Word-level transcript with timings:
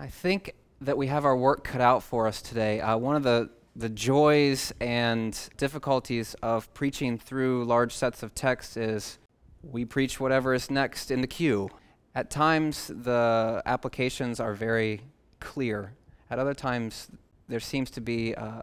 I 0.00 0.06
think 0.06 0.54
that 0.80 0.96
we 0.96 1.08
have 1.08 1.26
our 1.26 1.36
work 1.36 1.62
cut 1.62 1.82
out 1.82 2.02
for 2.02 2.26
us 2.26 2.40
today. 2.40 2.80
Uh, 2.80 2.96
one 2.96 3.16
of 3.16 3.22
the, 3.22 3.50
the 3.76 3.90
joys 3.90 4.72
and 4.80 5.38
difficulties 5.58 6.34
of 6.42 6.72
preaching 6.72 7.18
through 7.18 7.66
large 7.66 7.92
sets 7.92 8.22
of 8.22 8.34
text 8.34 8.78
is 8.78 9.18
we 9.62 9.84
preach 9.84 10.18
whatever 10.18 10.54
is 10.54 10.70
next 10.70 11.10
in 11.10 11.20
the 11.20 11.26
queue. 11.26 11.68
At 12.14 12.30
times, 12.30 12.90
the 12.94 13.62
applications 13.66 14.40
are 14.40 14.54
very 14.54 15.02
clear. 15.38 15.92
At 16.30 16.38
other 16.38 16.54
times, 16.54 17.08
there 17.48 17.60
seems 17.60 17.90
to 17.90 18.00
be 18.00 18.34
uh, 18.34 18.62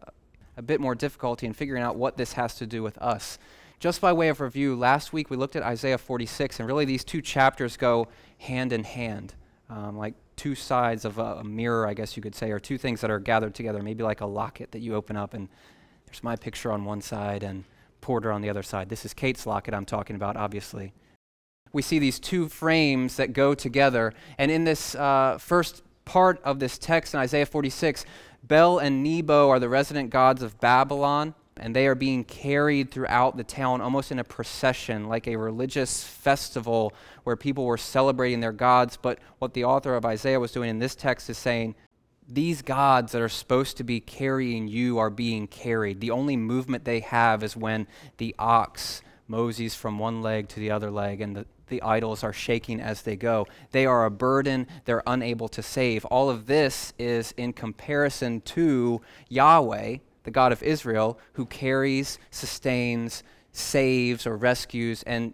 a 0.58 0.64
bit 0.64 0.82
more 0.82 0.96
difficulty 0.96 1.46
in 1.46 1.54
figuring 1.54 1.84
out 1.84 1.98
what 1.98 2.18
this 2.18 2.34
has 2.34 2.56
to 2.56 2.66
do 2.66 2.82
with 2.82 2.98
us. 2.98 3.38
Just 3.80 4.02
by 4.02 4.12
way 4.12 4.30
of 4.30 4.42
review, 4.42 4.76
last 4.76 5.14
week 5.14 5.30
we 5.30 5.38
looked 5.38 5.56
at 5.56 5.62
Isaiah 5.62 6.00
46, 6.00 6.60
and 6.60 6.68
really 6.68 6.86
these 6.86 7.04
two 7.04 7.22
chapters 7.22 7.78
go 7.78 8.08
hand 8.40 8.74
in 8.74 8.84
hand, 8.84 9.36
um, 9.70 9.98
like 9.98 10.14
two 10.36 10.56
sides 10.56 11.06
of 11.06 11.18
a, 11.18 11.38
a, 11.38 11.44
mirror, 11.44 11.88
I 11.88 11.94
guess 11.94 12.16
you 12.16 12.24
could 12.24 12.36
say, 12.36 12.52
or 12.52 12.60
two 12.60 12.78
things 12.78 13.02
that 13.02 13.12
are 13.12 13.20
gathered 13.20 13.54
together, 13.56 13.82
maybe 13.82 14.04
like 14.04 14.22
a 14.22 14.26
locket 14.26 14.72
that 14.72 14.80
you 14.80 14.96
open 14.96 15.18
up, 15.18 15.34
and 15.34 15.50
there's 16.06 16.24
my 16.24 16.36
picture 16.36 16.72
on 16.72 16.86
one 16.86 17.02
side 17.02 17.44
and 17.44 17.66
Porter 18.00 18.32
on 18.32 18.42
the 18.42 18.50
other 18.50 18.64
side. 18.64 18.90
This 18.90 19.04
is 19.04 19.14
Kate's 19.14 19.46
locket 19.46 19.74
I'm 19.74 19.86
talking 19.86 20.16
about, 20.16 20.38
obviously. 20.38 20.94
We 21.74 21.82
see 21.82 22.00
these 22.00 22.20
two 22.20 22.48
frames 22.48 23.18
that 23.18 23.34
go 23.34 23.54
together, 23.54 24.14
and 24.38 24.50
in 24.50 24.64
this 24.64 24.96
uh, 24.96 25.38
first 25.38 25.84
part 26.06 26.42
of 26.44 26.60
this 26.60 26.78
text 26.78 27.14
in 27.14 27.20
Isaiah 27.20 27.46
46, 27.46 28.06
Bel 28.44 28.80
and 28.80 29.04
Nebo 29.04 29.50
are 29.50 29.60
the 29.60 29.68
resident 29.68 30.10
gods 30.10 30.42
of 30.42 30.60
Babylon 30.62 31.36
and 31.60 31.76
they 31.76 31.88
are 31.88 31.96
being 31.96 32.24
carried 32.24 32.92
throughout 32.92 33.38
the 33.38 33.44
town 33.44 33.82
almost 33.82 34.12
in 34.12 34.20
a 34.20 34.24
procession, 34.24 35.08
like 35.08 35.28
a 35.28 35.36
religious 35.36 36.04
festival 36.04 36.94
where 37.24 37.36
people 37.36 37.66
were 37.66 37.78
celebrating 37.78 38.40
their 38.40 38.52
gods. 38.52 38.98
But 38.98 39.20
what 39.40 39.54
the 39.54 39.64
author 39.64 39.96
of 39.96 40.06
Isaiah 40.06 40.40
was 40.40 40.52
doing 40.52 40.70
in 40.70 40.80
this 40.80 40.96
text 40.96 41.30
is 41.30 41.38
saying, 41.38 41.76
these 42.28 42.62
gods 42.62 43.14
that 43.14 43.22
are 43.22 43.30
supposed 43.30 43.78
to 43.78 43.84
be 43.84 44.00
carrying 44.00 44.68
you 44.68 44.98
are 44.98 45.10
being 45.10 45.48
carried. 45.48 46.02
The 46.02 46.12
only 46.12 46.36
movement 46.36 46.84
they 46.84 47.00
have 47.00 47.42
is 47.44 47.56
when 47.56 47.88
the 48.18 48.36
ox 48.38 49.02
moseys 49.28 49.76
from 49.76 50.00
one 50.00 50.22
leg 50.22 50.50
to 50.50 50.60
the 50.60 50.72
other 50.72 50.92
leg 50.92 51.22
and 51.22 51.36
the, 51.36 51.46
the 51.68 51.82
idols 51.82 52.24
are 52.24 52.34
shaking 52.34 52.82
as 52.82 53.02
they 53.02 53.16
go. 53.16 53.48
They 53.72 53.86
are 53.86 54.06
a 54.06 54.12
burden 54.12 54.68
they're 54.86 55.04
unable 55.08 55.48
to 55.50 55.62
save. 55.62 56.06
All 56.06 56.30
of 56.30 56.48
this 56.48 56.94
is 56.98 57.34
in 57.38 57.54
comparison 57.54 58.42
to 58.42 59.02
Yahweh, 59.30 59.98
the 60.28 60.32
God 60.32 60.52
of 60.52 60.62
Israel, 60.62 61.18
who 61.36 61.46
carries, 61.46 62.20
sustains, 62.32 63.24
saves, 63.54 64.28
or 64.28 64.36
rescues. 64.36 65.02
And 65.04 65.34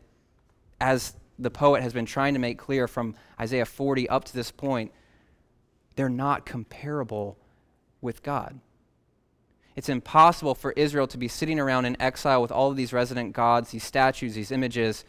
as 0.79 1.15
the 1.39 1.49
poet 1.49 1.81
has 1.81 1.93
been 1.93 2.05
trying 2.05 2.35
to 2.35 2.39
make 2.39 2.59
clear 2.59 2.87
from 2.87 3.15
Isaiah 3.39 3.65
40 3.65 4.07
up 4.07 4.23
to 4.25 4.33
this 4.35 4.51
point, 4.51 4.91
they're 5.95 6.09
not 6.09 6.45
comparable 6.45 7.39
with 8.01 8.21
God. 8.21 8.59
It's 9.75 9.89
impossible 9.89 10.53
for 10.53 10.73
Israel 10.73 11.07
to 11.07 11.17
be 11.17 11.27
sitting 11.27 11.59
around 11.59 11.85
in 11.85 11.99
exile 11.99 12.39
with 12.39 12.51
all 12.51 12.69
of 12.69 12.77
these 12.77 12.93
resident 12.93 13.33
gods, 13.33 13.71
these 13.71 13.83
statues, 13.83 14.35
these 14.35 14.51
images, 14.51 15.05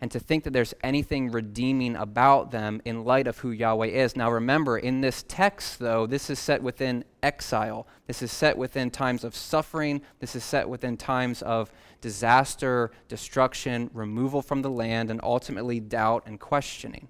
and 0.00 0.10
to 0.10 0.20
think 0.20 0.44
that 0.44 0.52
there's 0.52 0.74
anything 0.82 1.30
redeeming 1.30 1.96
about 1.96 2.50
them 2.50 2.82
in 2.84 3.04
light 3.04 3.26
of 3.26 3.38
who 3.38 3.50
Yahweh 3.50 3.86
is. 3.86 4.14
Now 4.14 4.30
remember, 4.30 4.76
in 4.76 5.00
this 5.00 5.24
text, 5.26 5.78
though, 5.78 6.06
this 6.06 6.28
is 6.28 6.38
set 6.38 6.62
within 6.62 7.04
exile. 7.22 7.86
This 8.06 8.20
is 8.20 8.30
set 8.30 8.58
within 8.58 8.90
times 8.90 9.24
of 9.24 9.34
suffering. 9.34 10.02
This 10.20 10.36
is 10.36 10.44
set 10.44 10.68
within 10.68 10.96
times 10.96 11.40
of 11.42 11.72
disaster, 12.02 12.90
destruction, 13.08 13.90
removal 13.94 14.42
from 14.42 14.62
the 14.62 14.70
land, 14.70 15.10
and 15.10 15.20
ultimately 15.22 15.80
doubt 15.80 16.24
and 16.26 16.38
questioning. 16.38 17.08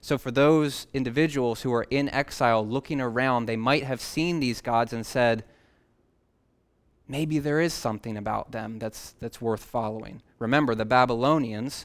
So, 0.00 0.18
for 0.18 0.30
those 0.30 0.88
individuals 0.92 1.62
who 1.62 1.72
are 1.72 1.86
in 1.90 2.08
exile 2.08 2.66
looking 2.66 3.00
around, 3.00 3.46
they 3.46 3.56
might 3.56 3.84
have 3.84 4.00
seen 4.00 4.40
these 4.40 4.60
gods 4.60 4.92
and 4.92 5.06
said, 5.06 5.44
maybe 7.12 7.38
there 7.38 7.60
is 7.60 7.74
something 7.74 8.16
about 8.16 8.52
them 8.52 8.78
that's, 8.78 9.14
that's 9.20 9.38
worth 9.38 9.62
following. 9.62 10.22
Remember, 10.38 10.74
the 10.74 10.86
Babylonians 10.86 11.84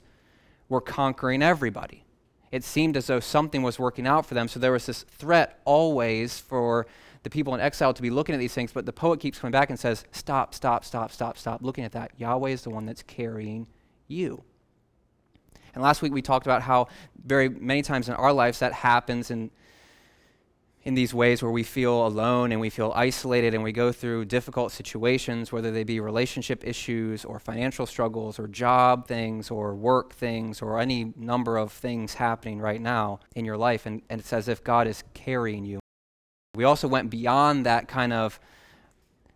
were 0.69 0.79
conquering 0.79 1.43
everybody. 1.43 2.05
It 2.49 2.63
seemed 2.63 2.95
as 2.95 3.07
though 3.07 3.19
something 3.19 3.61
was 3.61 3.77
working 3.77 4.07
out 4.07 4.25
for 4.25 4.35
them, 4.35 4.47
so 4.47 4.57
there 4.57 4.71
was 4.71 4.85
this 4.85 5.03
threat 5.03 5.59
always 5.65 6.39
for 6.39 6.87
the 7.23 7.29
people 7.29 7.53
in 7.53 7.59
exile 7.59 7.93
to 7.93 8.01
be 8.01 8.09
looking 8.09 8.35
at 8.35 8.37
these 8.39 8.53
things, 8.53 8.71
but 8.71 8.85
the 8.85 8.93
poet 8.93 9.19
keeps 9.19 9.37
coming 9.37 9.51
back 9.51 9.69
and 9.69 9.77
says, 9.77 10.05
Stop, 10.13 10.55
stop, 10.55 10.85
stop, 10.85 11.11
stop, 11.11 11.37
stop 11.37 11.61
looking 11.61 11.83
at 11.83 11.91
that. 11.91 12.11
Yahweh 12.17 12.51
is 12.51 12.61
the 12.61 12.69
one 12.69 12.85
that's 12.85 13.03
carrying 13.03 13.67
you. 14.07 14.41
And 15.75 15.83
last 15.83 16.01
week 16.01 16.13
we 16.13 16.21
talked 16.21 16.45
about 16.45 16.61
how 16.61 16.87
very 17.25 17.49
many 17.49 17.81
times 17.81 18.07
in 18.07 18.15
our 18.15 18.31
lives 18.31 18.59
that 18.59 18.71
happens 18.71 19.29
in 19.29 19.51
in 20.87 20.93
these 20.93 21.13
ways 21.13 21.43
where 21.43 21.51
we 21.51 21.63
feel 21.63 22.07
alone 22.07 22.53
and 22.53 22.61
we 22.61 22.69
feel 22.69 22.93
isolated 22.95 23.53
and 23.53 23.61
we 23.61 23.73
go 23.73 23.91
through 23.91 24.23
difficult 24.23 24.71
situations, 24.71 25.51
whether 25.51 25.69
they 25.69 25.83
be 25.83 25.99
relationship 25.99 26.65
issues 26.65 27.25
or 27.25 27.39
financial 27.39 27.85
struggles 27.85 28.39
or 28.39 28.47
job 28.47 29.05
things 29.05 29.51
or 29.51 29.75
work 29.75 30.13
things 30.13 30.61
or 30.61 30.79
any 30.79 31.11
number 31.17 31.57
of 31.57 31.73
things 31.73 32.13
happening 32.13 32.61
right 32.61 32.79
now 32.79 33.19
in 33.35 33.43
your 33.43 33.57
life. 33.57 33.85
And, 33.85 34.01
and 34.09 34.21
it's 34.21 34.31
as 34.31 34.47
if 34.47 34.63
God 34.63 34.87
is 34.87 35.03
carrying 35.13 35.65
you. 35.65 35.79
We 36.55 36.63
also 36.63 36.87
went 36.87 37.09
beyond 37.09 37.65
that 37.65 37.89
kind 37.89 38.13
of 38.13 38.39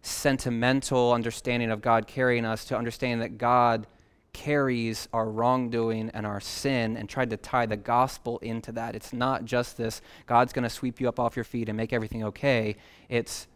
sentimental 0.01 1.11
understanding 1.11 1.69
of 1.69 1.81
God 1.81 2.07
carrying 2.07 2.45
us 2.45 2.63
to 2.63 2.77
understand 2.77 3.21
that 3.21 3.37
God 3.37 3.87
carries 4.33 5.07
our 5.11 5.29
wrongdoing 5.29 6.09
and 6.13 6.25
our 6.25 6.39
sin 6.39 6.95
and 6.97 7.09
tried 7.09 7.29
to 7.29 7.37
tie 7.37 7.65
the 7.65 7.77
gospel 7.77 8.39
into 8.39 8.71
that. 8.71 8.95
It's 8.95 9.13
not 9.13 9.45
just 9.45 9.77
this 9.77 10.01
God's 10.25 10.53
going 10.53 10.63
to 10.63 10.69
sweep 10.69 10.99
you 11.01 11.07
up 11.07 11.19
off 11.19 11.35
your 11.35 11.45
feet 11.45 11.69
and 11.69 11.77
make 11.77 11.93
everything 11.93 12.23
okay. 12.23 12.75
It's 13.09 13.47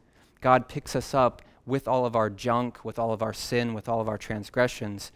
God 0.41 0.67
picks 0.67 0.95
us 0.95 1.13
up 1.13 1.41
with 1.65 1.87
all 1.87 2.05
of 2.05 2.15
our 2.15 2.29
junk, 2.29 2.85
with 2.85 2.99
all 2.99 3.11
of 3.11 3.21
our 3.21 3.33
sin, 3.33 3.73
with 3.73 3.89
all 3.89 3.99
of 3.99 4.07
our 4.07 4.17
transgressions, 4.17 5.11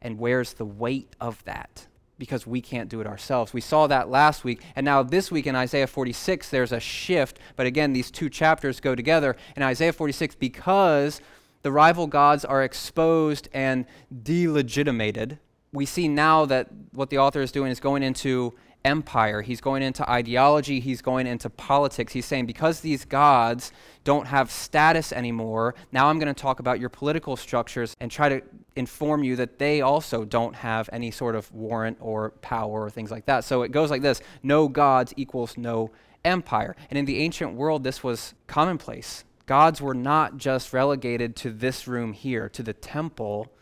and 0.00 0.18
wears 0.18 0.52
the 0.52 0.64
weight 0.64 1.16
of 1.20 1.42
that 1.44 1.86
because 2.20 2.46
we 2.46 2.60
can't 2.60 2.90
do 2.90 3.00
it 3.00 3.06
ourselves. 3.06 3.52
We 3.52 3.62
saw 3.62 3.86
that 3.86 4.10
last 4.10 4.44
week. 4.44 4.62
And 4.76 4.84
now 4.84 5.02
this 5.02 5.30
week 5.30 5.46
in 5.46 5.56
Isaiah 5.56 5.86
46, 5.86 6.50
there's 6.50 6.70
a 6.70 6.78
shift. 6.78 7.38
But 7.56 7.66
again, 7.66 7.94
these 7.94 8.10
two 8.10 8.28
chapters 8.28 8.78
go 8.78 8.94
together. 8.94 9.36
In 9.56 9.62
Isaiah 9.62 9.92
46, 9.92 10.34
because 10.34 11.22
the 11.62 11.72
rival 11.72 12.06
gods 12.06 12.44
are 12.44 12.62
exposed 12.62 13.48
and 13.52 13.86
delegitimated. 14.22 15.38
We 15.72 15.86
see 15.86 16.08
now 16.08 16.46
that 16.46 16.68
what 16.92 17.10
the 17.10 17.18
author 17.18 17.40
is 17.40 17.52
doing 17.52 17.70
is 17.70 17.80
going 17.80 18.02
into 18.02 18.54
empire, 18.84 19.42
he's 19.42 19.60
going 19.60 19.82
into 19.82 20.08
ideology, 20.08 20.80
he's 20.80 21.02
going 21.02 21.26
into 21.26 21.50
politics. 21.50 22.12
He's 22.12 22.24
saying, 22.24 22.46
because 22.46 22.80
these 22.80 23.04
gods 23.04 23.72
don't 24.04 24.26
have 24.26 24.50
status 24.50 25.12
anymore, 25.12 25.74
now 25.92 26.08
I'm 26.08 26.18
going 26.18 26.32
to 26.32 26.40
talk 26.40 26.60
about 26.60 26.80
your 26.80 26.88
political 26.88 27.36
structures 27.36 27.94
and 28.00 28.10
try 28.10 28.28
to 28.30 28.42
inform 28.76 29.22
you 29.22 29.36
that 29.36 29.58
they 29.58 29.82
also 29.82 30.24
don't 30.24 30.56
have 30.56 30.88
any 30.92 31.10
sort 31.10 31.36
of 31.36 31.52
warrant 31.52 31.98
or 32.00 32.30
power 32.40 32.84
or 32.84 32.90
things 32.90 33.10
like 33.10 33.26
that. 33.26 33.44
So 33.44 33.62
it 33.62 33.70
goes 33.70 33.90
like 33.90 34.02
this 34.02 34.22
no 34.42 34.68
gods 34.68 35.12
equals 35.16 35.58
no 35.58 35.90
empire. 36.24 36.74
And 36.88 36.98
in 36.98 37.04
the 37.04 37.18
ancient 37.18 37.54
world, 37.54 37.84
this 37.84 38.02
was 38.02 38.34
commonplace 38.46 39.24
gods 39.50 39.82
were 39.82 39.96
not 39.96 40.36
just 40.36 40.72
relegated 40.72 41.34
to 41.34 41.50
this 41.50 41.88
room 41.88 42.12
here, 42.12 42.48
to 42.48 42.62
the 42.62 42.72
temple. 42.72 43.52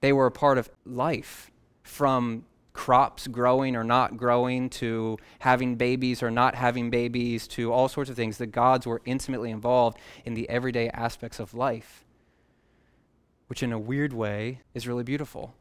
They 0.00 0.12
were 0.12 0.26
a 0.26 0.30
part 0.30 0.56
of 0.56 0.70
life 0.86 1.50
from 1.82 2.44
crops 2.72 3.26
growing 3.26 3.74
or 3.74 3.82
not 3.82 4.16
growing 4.16 4.70
to 4.70 5.18
having 5.40 5.74
babies 5.74 6.22
or 6.22 6.30
not 6.30 6.54
having 6.54 6.90
babies 6.90 7.48
to 7.48 7.72
all 7.72 7.88
sorts 7.88 8.08
of 8.08 8.14
things. 8.14 8.38
The 8.38 8.46
gods 8.46 8.86
were 8.86 9.02
intimately 9.04 9.50
involved 9.50 9.98
in 10.24 10.34
the 10.34 10.48
everyday 10.48 10.88
aspects 10.90 11.40
of 11.40 11.54
life, 11.54 12.04
which 13.48 13.64
in 13.64 13.72
a 13.72 13.80
weird 13.80 14.12
way 14.12 14.60
is 14.74 14.86
really 14.86 15.02
beautiful. 15.02 15.56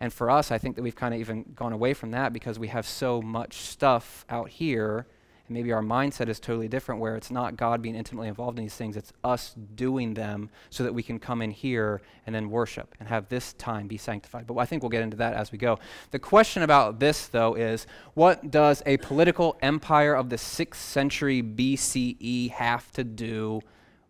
And 0.00 0.12
for 0.12 0.28
us, 0.28 0.50
I 0.50 0.58
think 0.58 0.74
that 0.74 0.82
we've 0.82 0.96
kind 0.96 1.14
of 1.14 1.20
even 1.20 1.52
gone 1.54 1.72
away 1.72 1.94
from 1.94 2.10
that 2.10 2.32
because 2.32 2.58
we 2.58 2.66
have 2.66 2.84
so 2.84 3.22
much 3.22 3.58
stuff 3.58 4.24
out 4.28 4.48
here 4.48 5.06
and 5.48 5.54
maybe 5.54 5.72
our 5.72 5.82
mindset 5.82 6.28
is 6.28 6.38
totally 6.38 6.68
different, 6.68 7.00
where 7.00 7.16
it's 7.16 7.30
not 7.30 7.56
God 7.56 7.82
being 7.82 7.94
intimately 7.94 8.28
involved 8.28 8.58
in 8.58 8.64
these 8.64 8.74
things, 8.74 8.96
it's 8.96 9.12
us 9.24 9.54
doing 9.74 10.14
them 10.14 10.50
so 10.70 10.84
that 10.84 10.94
we 10.94 11.02
can 11.02 11.18
come 11.18 11.42
in 11.42 11.50
here 11.50 12.00
and 12.26 12.34
then 12.34 12.50
worship 12.50 12.94
and 13.00 13.08
have 13.08 13.28
this 13.28 13.52
time 13.54 13.88
be 13.88 13.96
sanctified. 13.96 14.46
But 14.46 14.56
I 14.56 14.66
think 14.66 14.82
we'll 14.82 14.90
get 14.90 15.02
into 15.02 15.16
that 15.16 15.34
as 15.34 15.50
we 15.50 15.58
go. 15.58 15.78
The 16.10 16.18
question 16.18 16.62
about 16.62 17.00
this, 17.00 17.26
though, 17.26 17.54
is 17.54 17.86
what 18.14 18.50
does 18.50 18.82
a 18.86 18.98
political 18.98 19.56
empire 19.60 20.14
of 20.14 20.30
the 20.30 20.36
6th 20.36 20.76
century 20.76 21.42
BCE 21.42 22.50
have 22.50 22.92
to 22.92 23.04
do 23.04 23.60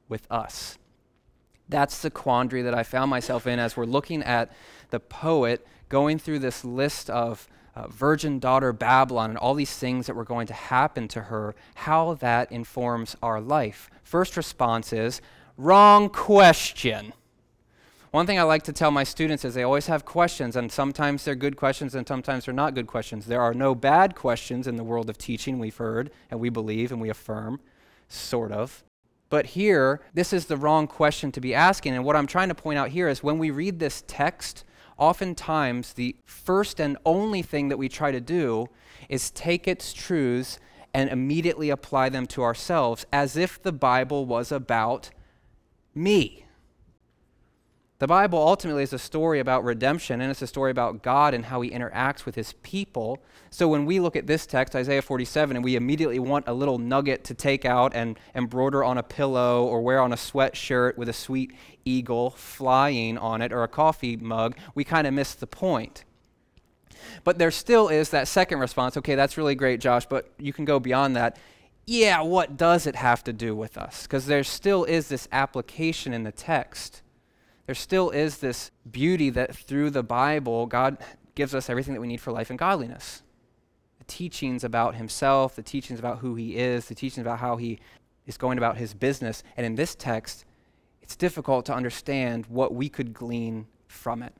with 0.08 0.26
us? 0.30 0.78
That's 1.68 2.00
the 2.00 2.10
quandary 2.10 2.62
that 2.62 2.74
I 2.74 2.82
found 2.82 3.10
myself 3.10 3.46
in 3.46 3.58
as 3.58 3.76
we're 3.76 3.84
looking 3.84 4.22
at 4.22 4.50
the 4.90 5.00
poet 5.00 5.66
going 5.88 6.18
through 6.18 6.38
this 6.38 6.64
list 6.64 7.10
of 7.10 7.46
uh, 7.78 7.86
virgin 7.88 8.40
daughter 8.40 8.72
Babylon 8.72 9.30
and 9.30 9.38
all 9.38 9.54
these 9.54 9.76
things 9.76 10.06
that 10.06 10.16
were 10.16 10.24
going 10.24 10.48
to 10.48 10.54
happen 10.54 11.06
to 11.08 11.22
her, 11.22 11.54
how 11.76 12.14
that 12.14 12.50
informs 12.50 13.16
our 13.22 13.40
life. 13.40 13.88
First 14.02 14.36
response 14.36 14.92
is 14.92 15.20
wrong 15.56 16.08
question. 16.08 17.12
One 18.10 18.26
thing 18.26 18.38
I 18.38 18.42
like 18.42 18.64
to 18.64 18.72
tell 18.72 18.90
my 18.90 19.04
students 19.04 19.44
is 19.44 19.54
they 19.54 19.62
always 19.62 19.86
have 19.86 20.04
questions, 20.04 20.56
and 20.56 20.72
sometimes 20.72 21.24
they're 21.24 21.34
good 21.34 21.56
questions 21.56 21.94
and 21.94 22.08
sometimes 22.08 22.46
they're 22.46 22.54
not 22.54 22.74
good 22.74 22.86
questions. 22.86 23.26
There 23.26 23.42
are 23.42 23.54
no 23.54 23.74
bad 23.74 24.16
questions 24.16 24.66
in 24.66 24.76
the 24.76 24.84
world 24.84 25.08
of 25.08 25.18
teaching, 25.18 25.58
we've 25.58 25.76
heard, 25.76 26.10
and 26.30 26.40
we 26.40 26.48
believe 26.48 26.90
and 26.90 27.00
we 27.00 27.10
affirm, 27.10 27.60
sort 28.08 28.50
of. 28.50 28.82
But 29.30 29.46
here, 29.46 30.00
this 30.14 30.32
is 30.32 30.46
the 30.46 30.56
wrong 30.56 30.86
question 30.86 31.30
to 31.32 31.40
be 31.40 31.54
asking. 31.54 31.94
And 31.94 32.04
what 32.04 32.16
I'm 32.16 32.26
trying 32.26 32.48
to 32.48 32.54
point 32.54 32.78
out 32.78 32.88
here 32.88 33.08
is 33.08 33.22
when 33.22 33.38
we 33.38 33.50
read 33.50 33.78
this 33.78 34.02
text, 34.06 34.64
oftentimes 34.98 35.92
the 35.94 36.16
first 36.24 36.80
and 36.80 36.98
only 37.06 37.42
thing 37.42 37.68
that 37.68 37.78
we 37.78 37.88
try 37.88 38.10
to 38.10 38.20
do 38.20 38.66
is 39.08 39.30
take 39.30 39.66
its 39.66 39.92
truths 39.92 40.58
and 40.92 41.08
immediately 41.10 41.70
apply 41.70 42.08
them 42.08 42.26
to 42.26 42.42
ourselves 42.42 43.06
as 43.12 43.36
if 43.36 43.62
the 43.62 43.72
Bible 43.72 44.26
was 44.26 44.50
about 44.50 45.10
me. 45.94 46.44
The 48.00 48.06
Bible 48.06 48.38
ultimately 48.38 48.84
is 48.84 48.92
a 48.92 48.98
story 48.98 49.40
about 49.40 49.64
redemption, 49.64 50.20
and 50.20 50.30
it's 50.30 50.40
a 50.40 50.46
story 50.46 50.70
about 50.70 51.02
God 51.02 51.34
and 51.34 51.44
how 51.44 51.62
he 51.62 51.70
interacts 51.70 52.24
with 52.24 52.36
his 52.36 52.52
people. 52.62 53.20
So 53.50 53.66
when 53.66 53.86
we 53.86 53.98
look 53.98 54.14
at 54.14 54.28
this 54.28 54.46
text, 54.46 54.76
Isaiah 54.76 55.02
47, 55.02 55.56
and 55.56 55.64
we 55.64 55.74
immediately 55.74 56.20
want 56.20 56.46
a 56.46 56.52
little 56.52 56.78
nugget 56.78 57.24
to 57.24 57.34
take 57.34 57.64
out 57.64 57.96
and 57.96 58.16
embroider 58.36 58.84
on 58.84 58.98
a 58.98 59.02
pillow 59.02 59.64
or 59.64 59.82
wear 59.82 60.00
on 60.00 60.12
a 60.12 60.16
sweatshirt 60.16 60.96
with 60.96 61.08
a 61.08 61.12
sweet 61.12 61.52
eagle 61.84 62.30
flying 62.30 63.18
on 63.18 63.42
it 63.42 63.52
or 63.52 63.64
a 63.64 63.68
coffee 63.68 64.16
mug, 64.16 64.56
we 64.76 64.84
kind 64.84 65.08
of 65.08 65.12
miss 65.12 65.34
the 65.34 65.48
point. 65.48 66.04
But 67.24 67.38
there 67.38 67.50
still 67.50 67.88
is 67.88 68.10
that 68.10 68.28
second 68.28 68.60
response 68.60 68.96
okay, 68.96 69.16
that's 69.16 69.36
really 69.36 69.56
great, 69.56 69.80
Josh, 69.80 70.06
but 70.06 70.30
you 70.38 70.52
can 70.52 70.64
go 70.64 70.78
beyond 70.78 71.16
that. 71.16 71.36
Yeah, 71.84 72.20
what 72.20 72.56
does 72.56 72.86
it 72.86 72.94
have 72.94 73.24
to 73.24 73.32
do 73.32 73.56
with 73.56 73.76
us? 73.76 74.02
Because 74.02 74.26
there 74.26 74.44
still 74.44 74.84
is 74.84 75.08
this 75.08 75.26
application 75.32 76.12
in 76.12 76.22
the 76.22 76.30
text 76.30 77.02
there 77.68 77.74
still 77.74 78.08
is 78.08 78.38
this 78.38 78.70
beauty 78.90 79.28
that 79.28 79.54
through 79.54 79.90
the 79.90 80.02
Bible, 80.02 80.64
God 80.64 80.96
gives 81.34 81.54
us 81.54 81.68
everything 81.68 81.92
that 81.92 82.00
we 82.00 82.06
need 82.06 82.16
for 82.16 82.32
life 82.32 82.48
and 82.48 82.58
godliness. 82.58 83.22
The 83.98 84.06
teachings 84.06 84.64
about 84.64 84.94
Himself, 84.94 85.54
the 85.54 85.62
teachings 85.62 85.98
about 85.98 86.20
who 86.20 86.34
He 86.34 86.56
is, 86.56 86.86
the 86.86 86.94
teachings 86.94 87.26
about 87.26 87.40
how 87.40 87.56
He 87.56 87.78
is 88.26 88.38
going 88.38 88.56
about 88.56 88.78
His 88.78 88.94
business. 88.94 89.42
And 89.54 89.66
in 89.66 89.74
this 89.74 89.94
text, 89.94 90.46
it's 91.02 91.14
difficult 91.14 91.66
to 91.66 91.74
understand 91.74 92.46
what 92.46 92.72
we 92.72 92.88
could 92.88 93.12
glean 93.12 93.66
from 93.86 94.22
it. 94.22 94.32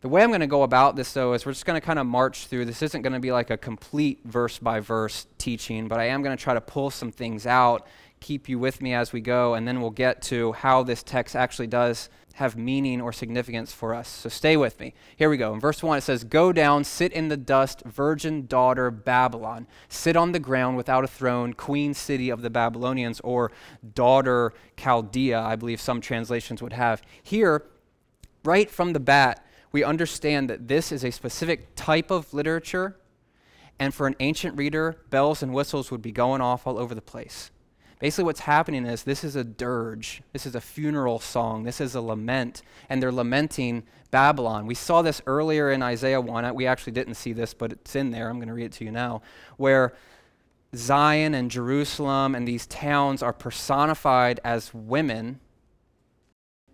The 0.00 0.08
way 0.08 0.22
I'm 0.22 0.30
going 0.30 0.40
to 0.40 0.46
go 0.46 0.62
about 0.62 0.96
this, 0.96 1.12
though, 1.12 1.34
is 1.34 1.44
we're 1.44 1.52
just 1.52 1.66
going 1.66 1.78
to 1.78 1.84
kind 1.84 1.98
of 1.98 2.06
march 2.06 2.46
through. 2.46 2.64
This 2.64 2.80
isn't 2.80 3.02
going 3.02 3.12
to 3.12 3.20
be 3.20 3.30
like 3.30 3.50
a 3.50 3.58
complete 3.58 4.20
verse 4.24 4.58
by 4.58 4.80
verse 4.80 5.26
teaching, 5.36 5.86
but 5.86 6.00
I 6.00 6.06
am 6.06 6.22
going 6.22 6.34
to 6.34 6.42
try 6.42 6.54
to 6.54 6.62
pull 6.62 6.88
some 6.88 7.12
things 7.12 7.46
out, 7.46 7.86
keep 8.20 8.48
you 8.48 8.58
with 8.58 8.80
me 8.80 8.94
as 8.94 9.12
we 9.12 9.20
go, 9.20 9.52
and 9.52 9.68
then 9.68 9.82
we'll 9.82 9.90
get 9.90 10.22
to 10.22 10.52
how 10.54 10.82
this 10.82 11.02
text 11.02 11.36
actually 11.36 11.66
does 11.66 12.08
have 12.34 12.56
meaning 12.56 13.00
or 13.00 13.12
significance 13.12 13.72
for 13.72 13.94
us. 13.94 14.08
So 14.08 14.28
stay 14.28 14.56
with 14.56 14.80
me. 14.80 14.94
Here 15.16 15.28
we 15.28 15.36
go. 15.36 15.52
In 15.54 15.60
verse 15.60 15.82
1, 15.82 15.98
it 15.98 16.00
says, 16.00 16.24
Go 16.24 16.52
down, 16.52 16.84
sit 16.84 17.12
in 17.12 17.28
the 17.28 17.36
dust, 17.36 17.82
virgin 17.84 18.46
daughter 18.46 18.90
Babylon. 18.90 19.66
Sit 19.88 20.16
on 20.16 20.32
the 20.32 20.38
ground 20.38 20.76
without 20.76 21.04
a 21.04 21.08
throne, 21.08 21.52
queen 21.52 21.94
city 21.94 22.30
of 22.30 22.42
the 22.42 22.50
Babylonians, 22.50 23.20
or 23.20 23.52
daughter 23.94 24.52
Chaldea, 24.76 25.40
I 25.40 25.56
believe 25.56 25.80
some 25.80 26.00
translations 26.00 26.62
would 26.62 26.72
have. 26.72 27.02
Here, 27.22 27.64
right 28.44 28.70
from 28.70 28.92
the 28.92 29.00
bat, 29.00 29.46
we 29.70 29.82
understand 29.82 30.50
that 30.50 30.68
this 30.68 30.92
is 30.92 31.04
a 31.04 31.10
specific 31.10 31.74
type 31.74 32.10
of 32.10 32.32
literature, 32.34 32.96
and 33.78 33.94
for 33.94 34.06
an 34.06 34.14
ancient 34.20 34.56
reader, 34.56 34.98
bells 35.10 35.42
and 35.42 35.52
whistles 35.52 35.90
would 35.90 36.02
be 36.02 36.12
going 36.12 36.40
off 36.40 36.66
all 36.66 36.78
over 36.78 36.94
the 36.94 37.02
place. 37.02 37.50
Basically, 38.02 38.24
what's 38.24 38.40
happening 38.40 38.84
is 38.84 39.04
this 39.04 39.22
is 39.22 39.36
a 39.36 39.44
dirge. 39.44 40.22
This 40.32 40.44
is 40.44 40.56
a 40.56 40.60
funeral 40.60 41.20
song. 41.20 41.62
This 41.62 41.80
is 41.80 41.94
a 41.94 42.00
lament. 42.00 42.62
And 42.88 43.00
they're 43.00 43.12
lamenting 43.12 43.84
Babylon. 44.10 44.66
We 44.66 44.74
saw 44.74 45.02
this 45.02 45.22
earlier 45.24 45.70
in 45.70 45.84
Isaiah 45.84 46.20
1. 46.20 46.52
We 46.56 46.66
actually 46.66 46.94
didn't 46.94 47.14
see 47.14 47.32
this, 47.32 47.54
but 47.54 47.70
it's 47.70 47.94
in 47.94 48.10
there. 48.10 48.28
I'm 48.28 48.38
going 48.38 48.48
to 48.48 48.54
read 48.54 48.64
it 48.64 48.72
to 48.72 48.84
you 48.84 48.90
now. 48.90 49.22
Where 49.56 49.92
Zion 50.74 51.32
and 51.32 51.48
Jerusalem 51.48 52.34
and 52.34 52.46
these 52.46 52.66
towns 52.66 53.22
are 53.22 53.32
personified 53.32 54.40
as 54.42 54.74
women. 54.74 55.38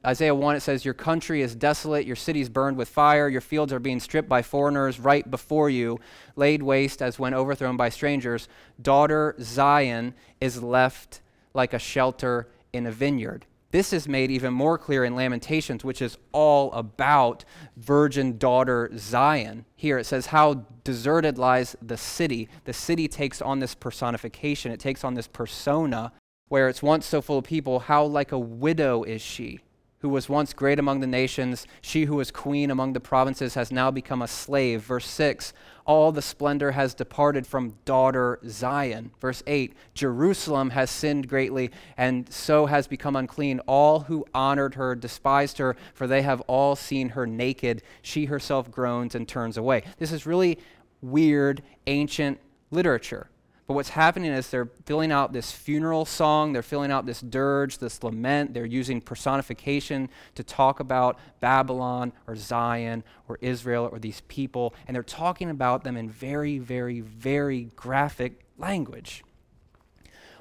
Isaiah 0.08 0.34
1, 0.34 0.56
it 0.56 0.60
says, 0.60 0.86
Your 0.86 0.94
country 0.94 1.42
is 1.42 1.54
desolate, 1.54 2.06
your 2.06 2.16
cities 2.16 2.48
burned 2.48 2.78
with 2.78 2.88
fire, 2.88 3.28
your 3.28 3.42
fields 3.42 3.74
are 3.74 3.78
being 3.78 4.00
stripped 4.00 4.28
by 4.28 4.40
foreigners 4.40 4.98
right 4.98 5.30
before 5.30 5.68
you, 5.68 6.00
laid 6.34 6.62
waste 6.62 7.02
as 7.02 7.18
when 7.18 7.34
overthrown 7.34 7.76
by 7.76 7.90
strangers. 7.90 8.48
Daughter 8.80 9.34
Zion 9.38 10.14
is 10.40 10.62
left 10.62 11.20
like 11.52 11.74
a 11.74 11.78
shelter 11.78 12.48
in 12.72 12.86
a 12.86 12.90
vineyard. 12.90 13.44
This 13.70 13.92
is 13.92 14.08
made 14.08 14.30
even 14.30 14.54
more 14.54 14.78
clear 14.78 15.04
in 15.04 15.14
Lamentations, 15.14 15.84
which 15.84 16.00
is 16.00 16.16
all 16.32 16.72
about 16.72 17.44
virgin 17.76 18.38
daughter 18.38 18.90
Zion. 18.96 19.66
Here 19.76 19.98
it 19.98 20.04
says, 20.04 20.24
How 20.24 20.64
deserted 20.84 21.36
lies 21.36 21.76
the 21.82 21.98
city. 21.98 22.48
The 22.64 22.72
city 22.72 23.08
takes 23.08 23.42
on 23.42 23.58
this 23.58 23.74
personification, 23.74 24.72
it 24.72 24.80
takes 24.80 25.04
on 25.04 25.12
this 25.12 25.28
persona 25.28 26.12
where 26.48 26.70
it's 26.70 26.82
once 26.82 27.04
so 27.04 27.20
full 27.20 27.36
of 27.36 27.44
people. 27.44 27.80
How 27.80 28.06
like 28.06 28.32
a 28.32 28.38
widow 28.38 29.02
is 29.02 29.20
she? 29.20 29.60
Who 30.00 30.08
was 30.08 30.28
once 30.28 30.52
great 30.52 30.78
among 30.78 31.00
the 31.00 31.06
nations, 31.06 31.66
she 31.80 32.04
who 32.04 32.16
was 32.16 32.30
queen 32.30 32.70
among 32.70 32.92
the 32.92 33.00
provinces, 33.00 33.54
has 33.54 33.72
now 33.72 33.90
become 33.90 34.22
a 34.22 34.28
slave. 34.28 34.82
Verse 34.82 35.06
6 35.06 35.52
All 35.86 36.12
the 36.12 36.22
splendor 36.22 36.72
has 36.72 36.94
departed 36.94 37.46
from 37.46 37.74
daughter 37.84 38.38
Zion. 38.46 39.10
Verse 39.20 39.42
8 39.46 39.74
Jerusalem 39.94 40.70
has 40.70 40.90
sinned 40.90 41.28
greatly, 41.28 41.70
and 41.96 42.32
so 42.32 42.66
has 42.66 42.86
become 42.86 43.16
unclean. 43.16 43.60
All 43.60 44.00
who 44.00 44.24
honored 44.34 44.74
her 44.74 44.94
despised 44.94 45.58
her, 45.58 45.76
for 45.94 46.06
they 46.06 46.22
have 46.22 46.40
all 46.42 46.76
seen 46.76 47.10
her 47.10 47.26
naked. 47.26 47.82
She 48.02 48.26
herself 48.26 48.70
groans 48.70 49.14
and 49.14 49.26
turns 49.26 49.56
away. 49.56 49.82
This 49.98 50.12
is 50.12 50.26
really 50.26 50.58
weird, 51.00 51.62
ancient 51.86 52.38
literature. 52.70 53.28
But 53.68 53.74
what's 53.74 53.90
happening 53.90 54.32
is 54.32 54.48
they're 54.48 54.70
filling 54.86 55.12
out 55.12 55.34
this 55.34 55.52
funeral 55.52 56.06
song, 56.06 56.54
they're 56.54 56.62
filling 56.62 56.90
out 56.90 57.04
this 57.04 57.20
dirge, 57.20 57.76
this 57.76 58.02
lament. 58.02 58.54
They're 58.54 58.64
using 58.64 59.02
personification 59.02 60.08
to 60.36 60.42
talk 60.42 60.80
about 60.80 61.18
Babylon 61.40 62.14
or 62.26 62.34
Zion 62.34 63.04
or 63.28 63.36
Israel 63.42 63.86
or 63.92 63.98
these 63.98 64.22
people. 64.22 64.74
And 64.86 64.94
they're 64.94 65.02
talking 65.02 65.50
about 65.50 65.84
them 65.84 65.98
in 65.98 66.08
very, 66.08 66.58
very, 66.58 67.00
very 67.00 67.64
graphic 67.76 68.40
language. 68.56 69.22